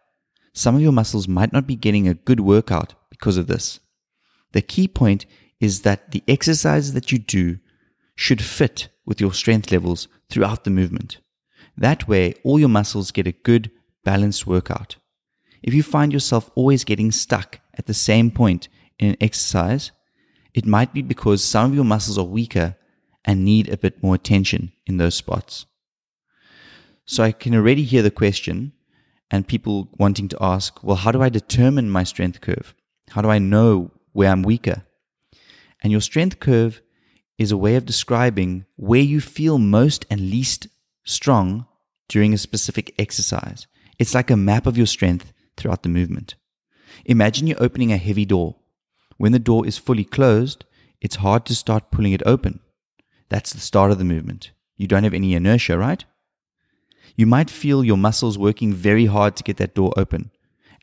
Some 0.54 0.76
of 0.76 0.82
your 0.82 0.92
muscles 0.92 1.28
might 1.28 1.54
not 1.54 1.68
be 1.68 1.76
getting 1.76 2.08
a 2.08 2.16
good 2.16 2.40
workout 2.40 2.96
because 3.10 3.38
of 3.38 3.48
this. 3.48 3.80
The 4.54 4.62
key 4.62 4.88
point 4.88 5.26
is 5.60 5.82
that 5.82 6.12
the 6.12 6.24
exercises 6.28 6.93
that 6.93 7.12
you 7.12 7.20
do 7.20 7.60
should 8.15 8.41
fit 8.41 8.89
with 9.06 9.22
your 9.22 9.34
strength 9.34 9.72
levels 9.72 10.08
throughout 10.30 10.63
the 10.63 10.70
movement. 10.70 11.17
That 11.78 12.08
way, 12.08 12.34
all 12.43 12.60
your 12.60 12.70
muscles 12.70 13.12
get 13.12 13.28
a 13.28 13.32
good, 13.32 13.72
balanced 14.04 14.48
workout. 14.48 14.98
If 15.62 15.74
you 15.74 15.84
find 15.84 16.13
yourself 16.13 16.50
always 16.56 16.84
getting 16.84 17.12
stuck 17.12 17.60
at 17.76 17.86
the 17.86 17.93
same 17.93 18.32
point 18.32 18.67
in 19.00 19.10
an 19.10 19.17
exercise, 19.22 19.91
it 20.54 20.65
might 20.65 20.93
be 20.93 21.02
because 21.02 21.43
some 21.43 21.70
of 21.70 21.76
your 21.76 21.86
muscles 21.86 22.17
are 22.17 22.26
weaker 22.26 22.76
and 23.24 23.43
need 23.46 23.70
a 23.70 23.78
bit 23.78 24.02
more 24.02 24.15
attention 24.15 24.72
in 24.86 24.98
those 24.98 25.15
spots. 25.15 25.65
So 27.06 27.24
I 27.24 27.32
can 27.32 27.54
already 27.54 27.84
hear 27.84 28.02
the 28.02 28.12
question 28.12 28.74
and 29.30 29.48
people 29.48 29.89
wanting 29.98 30.28
to 30.30 30.38
ask, 30.41 30.84
well, 30.84 30.96
how 30.96 31.12
do 31.12 31.22
I 31.22 31.30
determine 31.30 31.89
my 31.89 32.04
strength 32.04 32.41
curve? 32.41 32.74
How 33.10 33.22
do 33.22 33.30
I 33.30 33.39
know 33.39 33.91
where 34.13 34.32
I'm 34.32 34.41
weaker? 34.41 34.84
And 35.82 35.92
your 35.92 36.02
strength 36.02 36.40
curve 36.40 36.82
is 37.38 37.52
a 37.52 37.58
way 37.58 37.76
of 37.76 37.86
describing 37.86 38.66
where 38.76 39.02
you 39.02 39.22
feel 39.22 39.58
most 39.58 40.06
and 40.10 40.32
least 40.32 40.68
strong 41.04 41.66
during 42.10 42.34
a 42.34 42.38
specific 42.38 42.94
exercise. 42.98 43.68
It's 44.00 44.13
like 44.13 44.32
a 44.32 44.38
map 44.38 44.66
of 44.66 44.78
your 44.78 44.88
strength 44.88 45.34
throughout 45.56 45.84
the 45.84 45.90
movement. 45.90 46.36
Imagine 47.06 47.48
you're 47.48 47.63
opening 47.63 47.92
a 47.92 47.98
heavy 47.98 48.26
door. 48.26 48.56
When 49.18 49.32
the 49.32 49.40
door 49.40 49.66
is 49.66 49.78
fully 49.78 50.04
closed, 50.04 50.66
it's 51.02 51.18
hard 51.18 51.46
to 51.46 51.56
start 51.56 51.92
pulling 51.92 52.13
it 52.13 52.24
open. 52.26 52.60
That's 53.30 53.54
the 53.54 53.60
start 53.60 53.92
of 53.92 53.98
the 53.98 54.04
movement. 54.04 54.52
You 54.78 54.88
don't 54.88 55.04
have 55.04 55.13
any 55.13 55.34
inertia, 55.34 55.78
right? 55.78 56.04
You 57.16 57.26
might 57.26 57.50
feel 57.50 57.84
your 57.84 57.98
muscles 57.98 58.38
working 58.38 58.74
very 58.74 59.08
hard 59.08 59.36
to 59.36 59.44
get 59.44 59.58
that 59.58 59.76
door 59.76 59.92
open. 59.98 60.32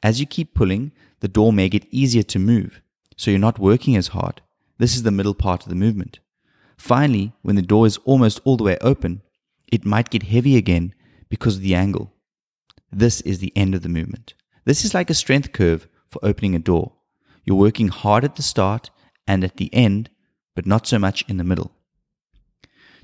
As 0.02 0.20
you 0.20 0.26
keep 0.26 0.54
pulling, 0.54 0.92
the 1.20 1.28
door 1.28 1.52
may 1.52 1.68
get 1.68 1.87
easier 1.90 2.24
to 2.24 2.38
move, 2.38 2.83
so 3.16 3.30
you're 3.30 3.40
not 3.40 3.59
working 3.59 3.96
as 3.96 4.09
hard. 4.09 4.42
This 4.78 4.96
is 4.96 5.02
the 5.02 5.10
middle 5.10 5.34
part 5.34 5.62
of 5.62 5.68
the 5.68 5.74
movement. 5.74 6.18
Finally, 6.76 7.32
when 7.42 7.56
the 7.56 7.62
door 7.62 7.87
is 7.87 7.98
almost 7.98 8.40
all 8.44 8.56
the 8.56 8.64
way 8.64 8.76
open, 8.80 9.22
it 9.70 9.84
might 9.84 10.10
get 10.10 10.24
heavy 10.24 10.56
again 10.56 10.94
because 11.28 11.56
of 11.56 11.62
the 11.62 11.74
angle. 11.74 12.12
This 12.92 13.20
is 13.22 13.38
the 13.38 13.52
end 13.56 13.74
of 13.74 13.82
the 13.82 13.88
movement. 13.88 14.34
This 14.64 14.84
is 14.84 14.94
like 14.94 15.10
a 15.10 15.14
strength 15.14 15.52
curve 15.52 15.88
for 16.08 16.24
opening 16.24 16.54
a 16.54 16.58
door. 16.58 16.92
You're 17.44 17.56
working 17.56 17.88
hard 17.88 18.24
at 18.24 18.37
the 18.37 18.42
start 18.42 18.90
and 19.26 19.44
at 19.44 19.56
the 19.56 19.72
end, 19.74 20.10
but 20.54 20.66
not 20.66 20.87
so 20.87 20.98
much 20.98 21.24
in 21.28 21.37
the 21.37 21.44
middle. 21.44 21.72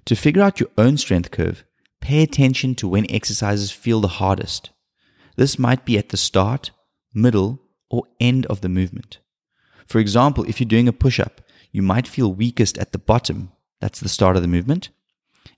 To 0.06 0.16
figure 0.16 0.42
out 0.42 0.60
your 0.60 0.70
own 0.78 0.96
strength 0.96 1.30
curve, 1.30 1.64
pay 2.00 2.22
attention 2.22 2.74
to 2.76 2.88
when 2.88 3.10
exercises 3.10 3.70
feel 3.70 4.00
the 4.00 4.08
hardest. 4.08 4.70
This 5.36 5.58
might 5.58 5.84
be 5.84 5.98
at 5.98 6.08
the 6.08 6.16
start, 6.16 6.70
middle, 7.14 7.60
or 7.90 8.04
end 8.20 8.46
of 8.46 8.60
the 8.60 8.68
movement. 8.68 9.18
For 9.86 9.98
example, 9.98 10.44
if 10.44 10.60
you're 10.60 10.68
doing 10.68 10.88
a 10.88 10.92
push 10.92 11.18
up, 11.18 11.40
you 11.72 11.82
might 11.82 12.08
feel 12.08 12.32
weakest 12.32 12.78
at 12.78 12.92
the 12.92 12.98
bottom, 12.98 13.52
that's 13.80 14.00
the 14.00 14.08
start 14.08 14.36
of 14.36 14.42
the 14.42 14.48
movement, 14.48 14.90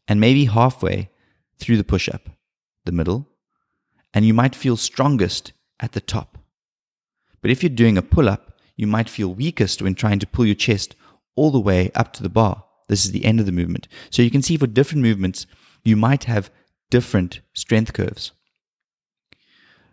and 0.07 0.21
maybe 0.21 0.47
halfway 0.47 1.11
through 1.59 1.77
the 1.77 1.85
push 1.85 2.09
up, 2.09 2.29
the 2.85 2.93
middle, 2.93 3.29
and 4.15 4.25
you 4.25 4.35
might 4.35 4.55
feel 4.55 4.77
strongest 4.77 5.53
at 5.81 5.93
the 5.93 6.01
top. 6.01 6.39
But 7.41 7.51
if 7.51 7.63
you're 7.63 7.71
doing 7.71 7.99
a 7.99 8.03
pull 8.03 8.29
up, 8.29 8.59
you 8.77 8.87
might 8.87 9.09
feel 9.09 9.35
weakest 9.35 9.83
when 9.83 9.95
trying 9.95 10.19
to 10.21 10.27
pull 10.27 10.47
your 10.47 10.55
chest 10.55 10.95
all 11.35 11.51
the 11.51 11.61
way 11.61 11.91
up 11.95 12.13
to 12.15 12.23
the 12.23 12.29
bar. 12.29 12.65
This 12.89 13.05
is 13.05 13.13
the 13.13 13.25
end 13.25 13.41
of 13.41 13.47
the 13.47 13.53
movement. 13.53 13.89
So 14.11 14.23
you 14.23 14.31
can 14.31 14.43
see 14.43 14.57
for 14.57 14.67
different 14.67 15.03
movements, 15.03 15.47
you 15.83 15.97
might 15.97 16.25
have 16.25 16.51
different 16.91 17.41
strength 17.53 17.93
curves. 17.93 18.33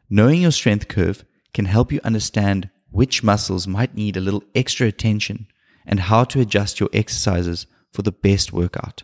Knowing 0.10 0.42
your 0.42 0.52
strength 0.52 0.88
curve 0.88 1.24
can 1.54 1.66
help 1.66 1.92
you 1.92 2.00
understand 2.04 2.70
which 2.92 3.24
muscles 3.24 3.68
might 3.68 3.96
need 3.96 4.18
a 4.18 4.22
little 4.22 4.44
extra 4.56 4.88
attention 4.88 5.48
and 5.86 6.02
how 6.02 6.24
to 6.26 6.42
adjust 6.42 6.80
your 6.80 6.90
exercises 6.94 7.68
for 7.92 8.02
the 8.02 8.12
best 8.12 8.54
workout. 8.54 9.04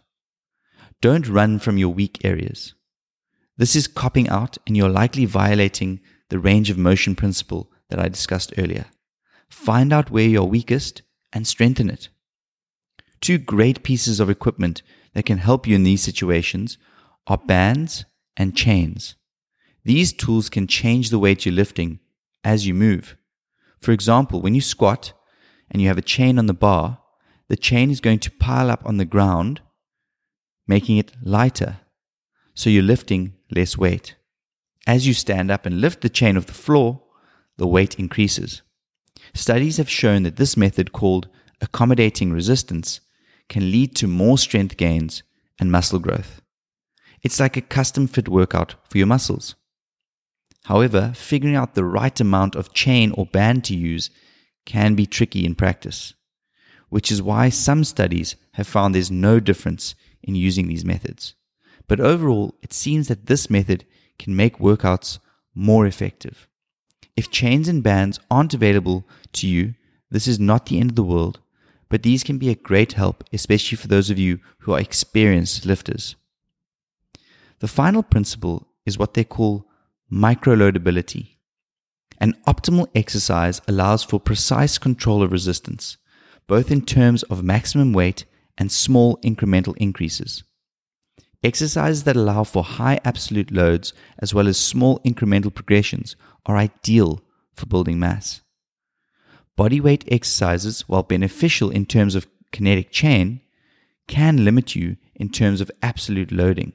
Don't 1.02 1.28
run 1.28 1.60
from 1.60 1.78
your 1.78 1.90
weak 1.90 2.24
areas. 2.24 2.74
This 3.58 3.76
is 3.76 3.88
copping 3.88 4.30
out, 4.30 4.58
and 4.68 4.76
you're 4.76 4.90
likely 4.90 5.26
violating 5.26 6.02
the 6.30 6.40
range 6.40 6.70
of 6.70 6.78
motion 6.78 7.16
principle 7.16 7.72
that 7.90 8.00
I 8.00 8.10
discussed 8.10 8.54
earlier. 8.58 8.86
Find 9.50 9.94
out 9.94 10.12
where 10.12 10.28
you're 10.28 10.44
weakest 10.44 11.02
and 11.32 11.48
strengthen 11.48 11.90
it. 11.90 12.10
Two 13.22 13.38
great 13.38 13.84
pieces 13.84 14.20
of 14.20 14.30
equipment 14.30 14.82
that 15.14 15.26
can 15.26 15.38
help 15.38 15.68
you 15.68 15.76
in 15.76 15.84
these 15.84 16.04
situations 16.04 16.78
are 17.28 17.38
bands 17.38 18.06
and 18.36 18.56
chains. 18.56 19.16
These 19.84 20.14
tools 20.14 20.50
can 20.50 20.68
change 20.68 21.10
the 21.10 21.20
weight 21.20 21.46
you're 21.46 21.54
lifting 21.56 22.00
as 22.44 22.68
you 22.68 22.74
move. 22.74 23.16
For 23.82 23.92
example, 23.92 24.42
when 24.42 24.56
you 24.56 24.62
squat 24.62 25.14
and 25.70 25.82
you 25.82 25.88
have 25.88 25.98
a 25.98 26.02
chain 26.02 26.38
on 26.38 26.46
the 26.46 26.54
bar, 26.54 27.00
the 27.48 27.56
chain 27.56 27.92
is 27.92 28.02
going 28.02 28.20
to 28.20 28.32
pile 28.32 28.70
up 28.70 28.86
on 28.86 28.98
the 28.98 29.06
ground, 29.06 29.62
making 30.68 30.98
it 30.98 31.12
lighter. 31.22 31.78
So 32.54 32.70
you're 32.70 32.84
lifting 32.84 33.34
less 33.52 33.78
weight. 33.78 34.16
As 34.88 35.08
you 35.08 35.14
stand 35.14 35.52
up 35.52 35.66
and 35.66 35.82
lift 35.82 36.02
the 36.02 36.10
chain 36.10 36.38
off 36.38 36.46
the 36.46 36.54
floor, 36.54 37.02
the 37.58 37.68
weight 37.68 38.00
increases. 38.00 38.62
Studies 39.34 39.78
have 39.78 39.90
shown 39.90 40.24
that 40.24 40.38
this 40.38 40.56
method, 40.56 40.92
called 40.92 41.28
accommodating 41.62 42.32
resistance, 42.32 43.02
can 43.50 43.72
lead 43.72 43.96
to 43.96 44.08
more 44.08 44.38
strength 44.38 44.78
gains 44.78 45.24
and 45.60 45.72
muscle 45.72 46.00
growth. 46.00 46.42
It's 47.22 47.40
like 47.40 47.58
a 47.58 47.62
custom 47.62 48.08
fit 48.08 48.30
workout 48.30 48.76
for 48.90 48.98
your 48.98 49.08
muscles. 49.08 49.56
However, 50.66 51.14
figuring 51.16 51.56
out 51.56 51.76
the 51.76 51.84
right 51.84 52.20
amount 52.20 52.56
of 52.56 52.74
chain 52.74 53.12
or 53.12 53.26
band 53.26 53.64
to 53.66 53.76
use 53.76 54.10
can 54.66 54.96
be 54.96 55.06
tricky 55.06 55.46
in 55.46 55.56
practice, 55.56 56.14
which 56.90 57.12
is 57.12 57.22
why 57.22 57.50
some 57.50 57.84
studies 57.84 58.36
have 58.54 58.68
found 58.68 58.94
there's 58.94 59.12
no 59.12 59.40
difference 59.40 59.96
in 60.24 60.36
using 60.36 60.68
these 60.68 60.86
methods. 60.86 61.36
But 61.88 62.00
overall, 62.00 62.56
it 62.62 62.74
seems 62.74 63.08
that 63.08 63.28
this 63.28 63.50
method 63.50 63.86
can 64.18 64.36
make 64.36 64.58
workouts 64.58 65.20
more 65.54 65.86
effective. 65.86 66.48
If 67.16 67.32
chains 67.32 67.68
and 67.68 67.84
bands 67.84 68.20
aren't 68.30 68.54
available 68.54 69.08
to 69.34 69.48
you, 69.48 69.76
this 70.10 70.28
is 70.28 70.40
not 70.40 70.66
the 70.66 70.80
end 70.80 70.92
of 70.92 70.96
the 70.96 71.04
world, 71.04 71.40
but 71.90 72.04
these 72.04 72.24
can 72.24 72.38
be 72.38 72.50
a 72.50 72.56
great 72.56 72.94
help, 72.94 73.24
especially 73.32 73.78
for 73.78 73.88
those 73.88 74.10
of 74.10 74.20
you 74.20 74.40
who 74.60 74.74
are 74.74 74.80
experienced 74.80 75.66
lifters. 75.66 76.16
The 77.60 77.68
final 77.68 78.04
principle 78.04 78.68
is 78.86 78.98
what 78.98 79.14
they 79.14 79.24
call 79.24 79.68
microloadability. 80.12 81.35
An 82.20 82.34
optimal 82.48 82.88
exercise 82.96 83.62
allows 83.68 84.04
for 84.04 84.20
precise 84.20 84.78
control 84.78 85.22
of 85.22 85.32
resistance, 85.32 85.98
both 86.48 86.72
in 86.72 86.82
terms 86.82 87.24
of 87.24 87.44
maximum 87.44 87.94
weight 87.94 88.26
and 88.58 88.72
small 88.72 89.18
incremental 89.18 89.76
increases. 89.78 90.44
Exercises 91.44 92.04
that 92.06 92.16
allow 92.16 92.44
for 92.44 92.64
high 92.64 93.00
absolute 93.04 93.52
loads 93.52 93.94
as 94.18 94.34
well 94.34 94.48
as 94.48 94.58
small 94.58 95.00
incremental 95.00 95.54
progressions 95.54 96.16
are 96.46 96.58
ideal 96.58 97.22
for 97.54 97.66
building 97.66 98.00
mass. 98.00 98.42
Bodyweight 99.58 100.04
exercises, 100.12 100.82
while 100.88 101.04
beneficial 101.04 101.70
in 101.70 101.86
terms 101.86 102.16
of 102.16 102.28
kinetic 102.52 102.92
chain, 102.92 103.42
can 104.08 104.44
limit 104.44 104.76
you 104.76 104.98
in 105.16 105.30
terms 105.30 105.62
of 105.62 105.72
absolute 105.82 106.32
loading. 106.32 106.74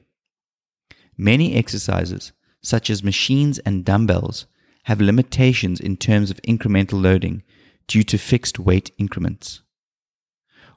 Many 1.17 1.55
exercises, 1.55 2.31
such 2.61 2.89
as 2.89 3.03
machines 3.03 3.59
and 3.59 3.85
dumbbells, 3.85 4.45
have 4.83 5.01
limitations 5.01 5.79
in 5.79 5.97
terms 5.97 6.31
of 6.31 6.41
incremental 6.41 7.01
loading 7.01 7.43
due 7.87 8.03
to 8.03 8.17
fixed 8.17 8.59
weight 8.59 8.91
increments. 8.97 9.61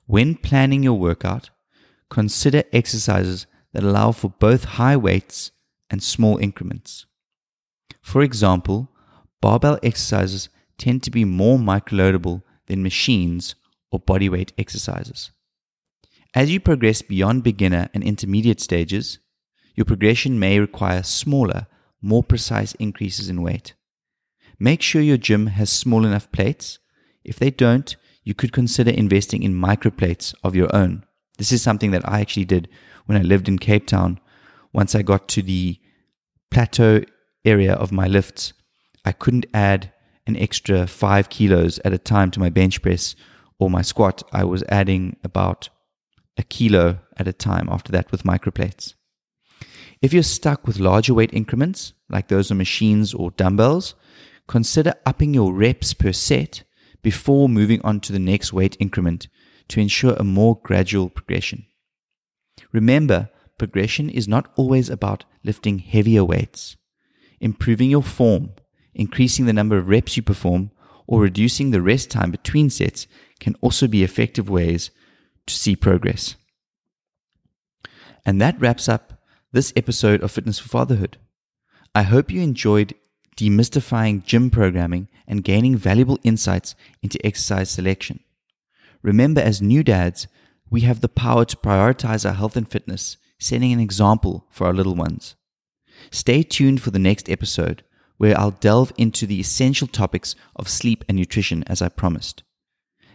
When 0.07 0.35
planning 0.35 0.83
your 0.83 0.99
workout, 0.99 1.51
consider 2.11 2.65
exercises 2.73 3.47
that 3.73 3.83
allow 3.83 4.13
for 4.13 4.31
both 4.31 4.65
high 4.65 4.97
weights 4.97 5.51
and 5.91 6.03
small 6.03 6.37
increments. 6.39 7.07
For 8.03 8.23
example, 8.23 8.91
barbell 9.41 9.79
exercises 9.83 10.49
tend 10.79 11.03
to 11.05 11.11
be 11.11 11.25
more 11.25 11.59
microloadable 11.59 12.43
than 12.67 12.83
machines 12.83 13.55
or 13.91 14.01
bodyweight 14.01 14.53
exercises. 14.59 15.31
As 16.35 16.51
you 16.51 16.61
progress 16.61 17.01
beyond 17.01 17.45
beginner 17.45 17.89
and 17.95 18.03
intermediate 18.03 18.61
stages, 18.61 19.19
your 19.77 19.85
progression 19.85 20.39
may 20.39 20.59
require 20.59 21.03
smaller, 21.03 21.67
more 22.03 22.23
precise 22.23 22.75
increases 22.75 23.29
in 23.29 23.43
weight. 23.43 23.75
Make 24.65 24.81
sure 24.81 25.03
your 25.03 25.19
gym 25.19 25.49
has 25.49 25.69
small 25.69 26.07
enough 26.07 26.33
plates. 26.33 26.79
If 27.23 27.39
they 27.39 27.51
don't, 27.51 27.95
you 28.23 28.33
could 28.33 28.51
consider 28.51 28.91
investing 28.91 29.43
in 29.43 29.53
microplates 29.53 30.35
of 30.43 30.57
your 30.57 30.75
own. 30.75 31.05
This 31.37 31.53
is 31.53 31.61
something 31.61 31.91
that 31.91 32.09
I 32.09 32.23
actually 32.23 32.47
did 32.47 32.71
when 33.05 33.19
I 33.19 33.21
lived 33.21 33.47
in 33.47 33.59
Cape 33.59 33.87
Town. 33.87 34.19
Once 34.73 34.95
I 34.95 35.03
got 35.03 35.29
to 35.29 35.43
the 35.43 35.79
plateau 36.51 37.03
area 37.45 37.75
of 37.75 37.93
my 37.93 38.07
lifts, 38.07 38.55
I 39.05 39.13
couldn't 39.13 39.45
add 39.53 39.93
an 40.27 40.35
extra 40.39 40.87
five 40.87 41.29
kilos 41.29 41.79
at 41.85 41.93
a 41.93 41.99
time 41.99 42.31
to 42.31 42.41
my 42.41 42.49
bench 42.49 42.81
press 42.81 43.15
or 43.59 43.69
my 43.69 43.83
squat. 43.83 44.23
I 44.33 44.45
was 44.45 44.65
adding 44.71 45.17
about 45.23 45.69
a 46.39 46.43
kilo 46.43 47.01
at 47.19 47.29
a 47.29 47.35
time 47.35 47.69
after 47.71 47.93
that 47.93 48.11
with 48.11 48.23
microplates. 48.23 48.95
If 50.01 50.15
you're 50.15 50.23
stuck 50.23 50.67
with 50.67 50.79
larger 50.79 51.13
weight 51.13 51.35
increments, 51.35 51.93
like 52.09 52.29
those 52.29 52.51
on 52.51 52.57
machines 52.57 53.13
or 53.13 53.31
dumbbells, 53.33 53.95
consider 54.47 54.95
upping 55.07 55.35
your 55.35 55.53
reps 55.53 55.95
per 55.95 56.13
set 56.13 56.65
before 57.03 57.49
moving 57.49 57.81
on 57.83 58.01
to 58.01 58.13
the 58.13 58.19
next 58.19 58.53
weight 58.53 58.77
increment 58.81 59.29
to 59.69 59.81
ensure 59.81 60.15
a 60.15 60.25
more 60.25 60.61
gradual 60.63 61.09
progression. 61.09 61.67
Remember, 62.73 63.31
progression 63.59 64.11
is 64.11 64.29
not 64.29 64.53
always 64.57 64.91
about 64.91 65.25
lifting 65.43 65.79
heavier 65.79 66.25
weights. 66.25 66.77
Improving 67.41 67.91
your 67.91 68.03
form, 68.03 68.51
increasing 68.95 69.47
the 69.47 69.53
number 69.53 69.77
of 69.77 69.89
reps 69.89 70.17
you 70.17 70.23
perform, 70.23 70.71
or 71.07 71.21
reducing 71.21 71.71
the 71.71 71.83
rest 71.83 72.11
time 72.11 72.31
between 72.31 72.71
sets 72.71 73.07
can 73.41 73.55
also 73.61 73.87
be 73.87 74.03
effective 74.03 74.49
ways 74.49 74.91
to 75.47 75.55
see 75.55 75.77
progress. 75.77 76.37
And 78.25 78.41
that 78.41 78.59
wraps 78.59 78.89
up 78.89 79.21
this 79.53 79.73
episode 79.77 80.23
of 80.23 80.31
Fitness 80.31 80.59
for 80.59 80.69
Fatherhood. 80.69 81.19
I 81.95 82.03
hope 82.03 82.31
you 82.31 82.41
enjoyed 82.41 82.95
demystifying 83.37 84.25
gym 84.25 84.51
programming 84.51 85.09
and 85.27 85.45
gaining 85.45 85.77
valuable 85.77 86.19
insights 86.23 86.75
into 87.03 87.25
exercise 87.25 87.71
selection. 87.71 88.21
Remember, 89.03 89.41
as 89.41 89.61
new 89.61 89.83
dads, 89.83 90.27
we 90.71 90.83
have 90.83 91.01
the 91.01 91.09
power 91.09 91.45
to 91.45 91.57
prioritize 91.57 92.27
our 92.27 92.35
health 92.35 92.57
and 92.57 92.69
fitness, 92.69 93.17
setting 93.39 93.73
an 93.73 93.81
example 93.81 94.47
for 94.51 94.67
our 94.67 94.75
little 94.75 94.95
ones. 94.95 95.37
Stay 96.11 96.43
tuned 96.43 96.83
for 96.83 96.91
the 96.91 96.99
next 96.99 97.29
episode, 97.29 97.85
where 98.17 98.39
I'll 98.39 98.53
delve 98.53 98.93
into 98.97 99.27
the 99.27 99.41
essential 99.41 99.87
topics 99.87 100.35
of 100.57 100.69
sleep 100.69 101.05
and 101.09 101.17
nutrition 101.19 101.65
as 101.65 101.83
I 101.83 101.89
promised. 101.89 102.43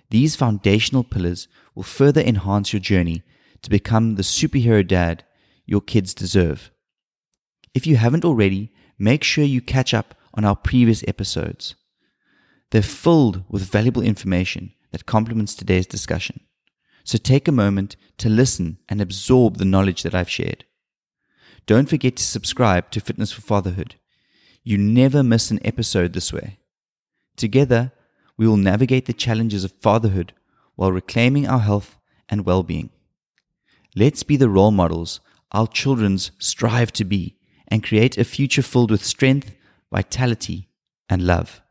These 0.09 0.35
foundational 0.35 1.03
pillars 1.03 1.47
will 1.75 1.83
further 1.83 2.21
enhance 2.21 2.73
your 2.73 2.79
journey 2.79 3.23
to 3.61 3.69
become 3.69 4.15
the 4.15 4.23
superhero 4.23 4.85
dad 4.85 5.23
your 5.65 5.81
kids 5.81 6.13
deserve. 6.13 6.71
If 7.75 7.85
you 7.85 7.97
haven't 7.97 8.25
already, 8.25 8.71
make 8.99 9.23
sure 9.23 9.43
you 9.43 9.61
catch 9.61 9.93
up 9.93 10.13
on 10.33 10.45
our 10.45 10.55
previous 10.55 11.03
episodes. 11.07 11.75
They're 12.71 12.81
filled 12.83 13.43
with 13.49 13.63
valuable 13.63 14.03
information 14.03 14.73
that 14.91 15.05
complements 15.05 15.55
today's 15.55 15.87
discussion. 15.87 16.41
So 17.03 17.17
take 17.17 17.47
a 17.47 17.51
moment 17.51 17.95
to 18.17 18.29
listen 18.29 18.77
and 18.87 19.01
absorb 19.01 19.57
the 19.57 19.65
knowledge 19.65 20.03
that 20.03 20.13
I've 20.13 20.29
shared. 20.29 20.65
Don't 21.65 21.89
forget 21.89 22.15
to 22.17 22.23
subscribe 22.23 22.91
to 22.91 22.99
Fitness 22.99 23.31
for 23.31 23.41
Fatherhood. 23.41 23.95
You 24.63 24.77
never 24.77 25.23
miss 25.23 25.49
an 25.49 25.59
episode 25.63 26.13
this 26.13 26.33
way. 26.33 26.59
Together, 27.35 27.91
we 28.37 28.47
will 28.47 28.57
navigate 28.57 29.05
the 29.05 29.13
challenges 29.13 29.63
of 29.63 29.73
fatherhood 29.81 30.33
while 30.75 30.91
reclaiming 30.91 31.47
our 31.47 31.59
health 31.59 31.97
and 32.27 32.45
well 32.45 32.63
being. 32.63 32.89
Let's 33.95 34.23
be 34.23 34.37
the 34.37 34.49
role 34.49 34.71
models 34.71 35.19
our 35.51 35.67
children's 35.67 36.31
strive 36.37 36.91
to 36.93 37.03
be 37.03 37.35
and 37.69 37.83
create 37.83 38.17
a 38.17 38.23
future 38.23 38.61
filled 38.61 38.91
with 38.91 39.03
strength, 39.03 39.51
vitality, 39.91 40.67
and 41.07 41.21
love. 41.25 41.61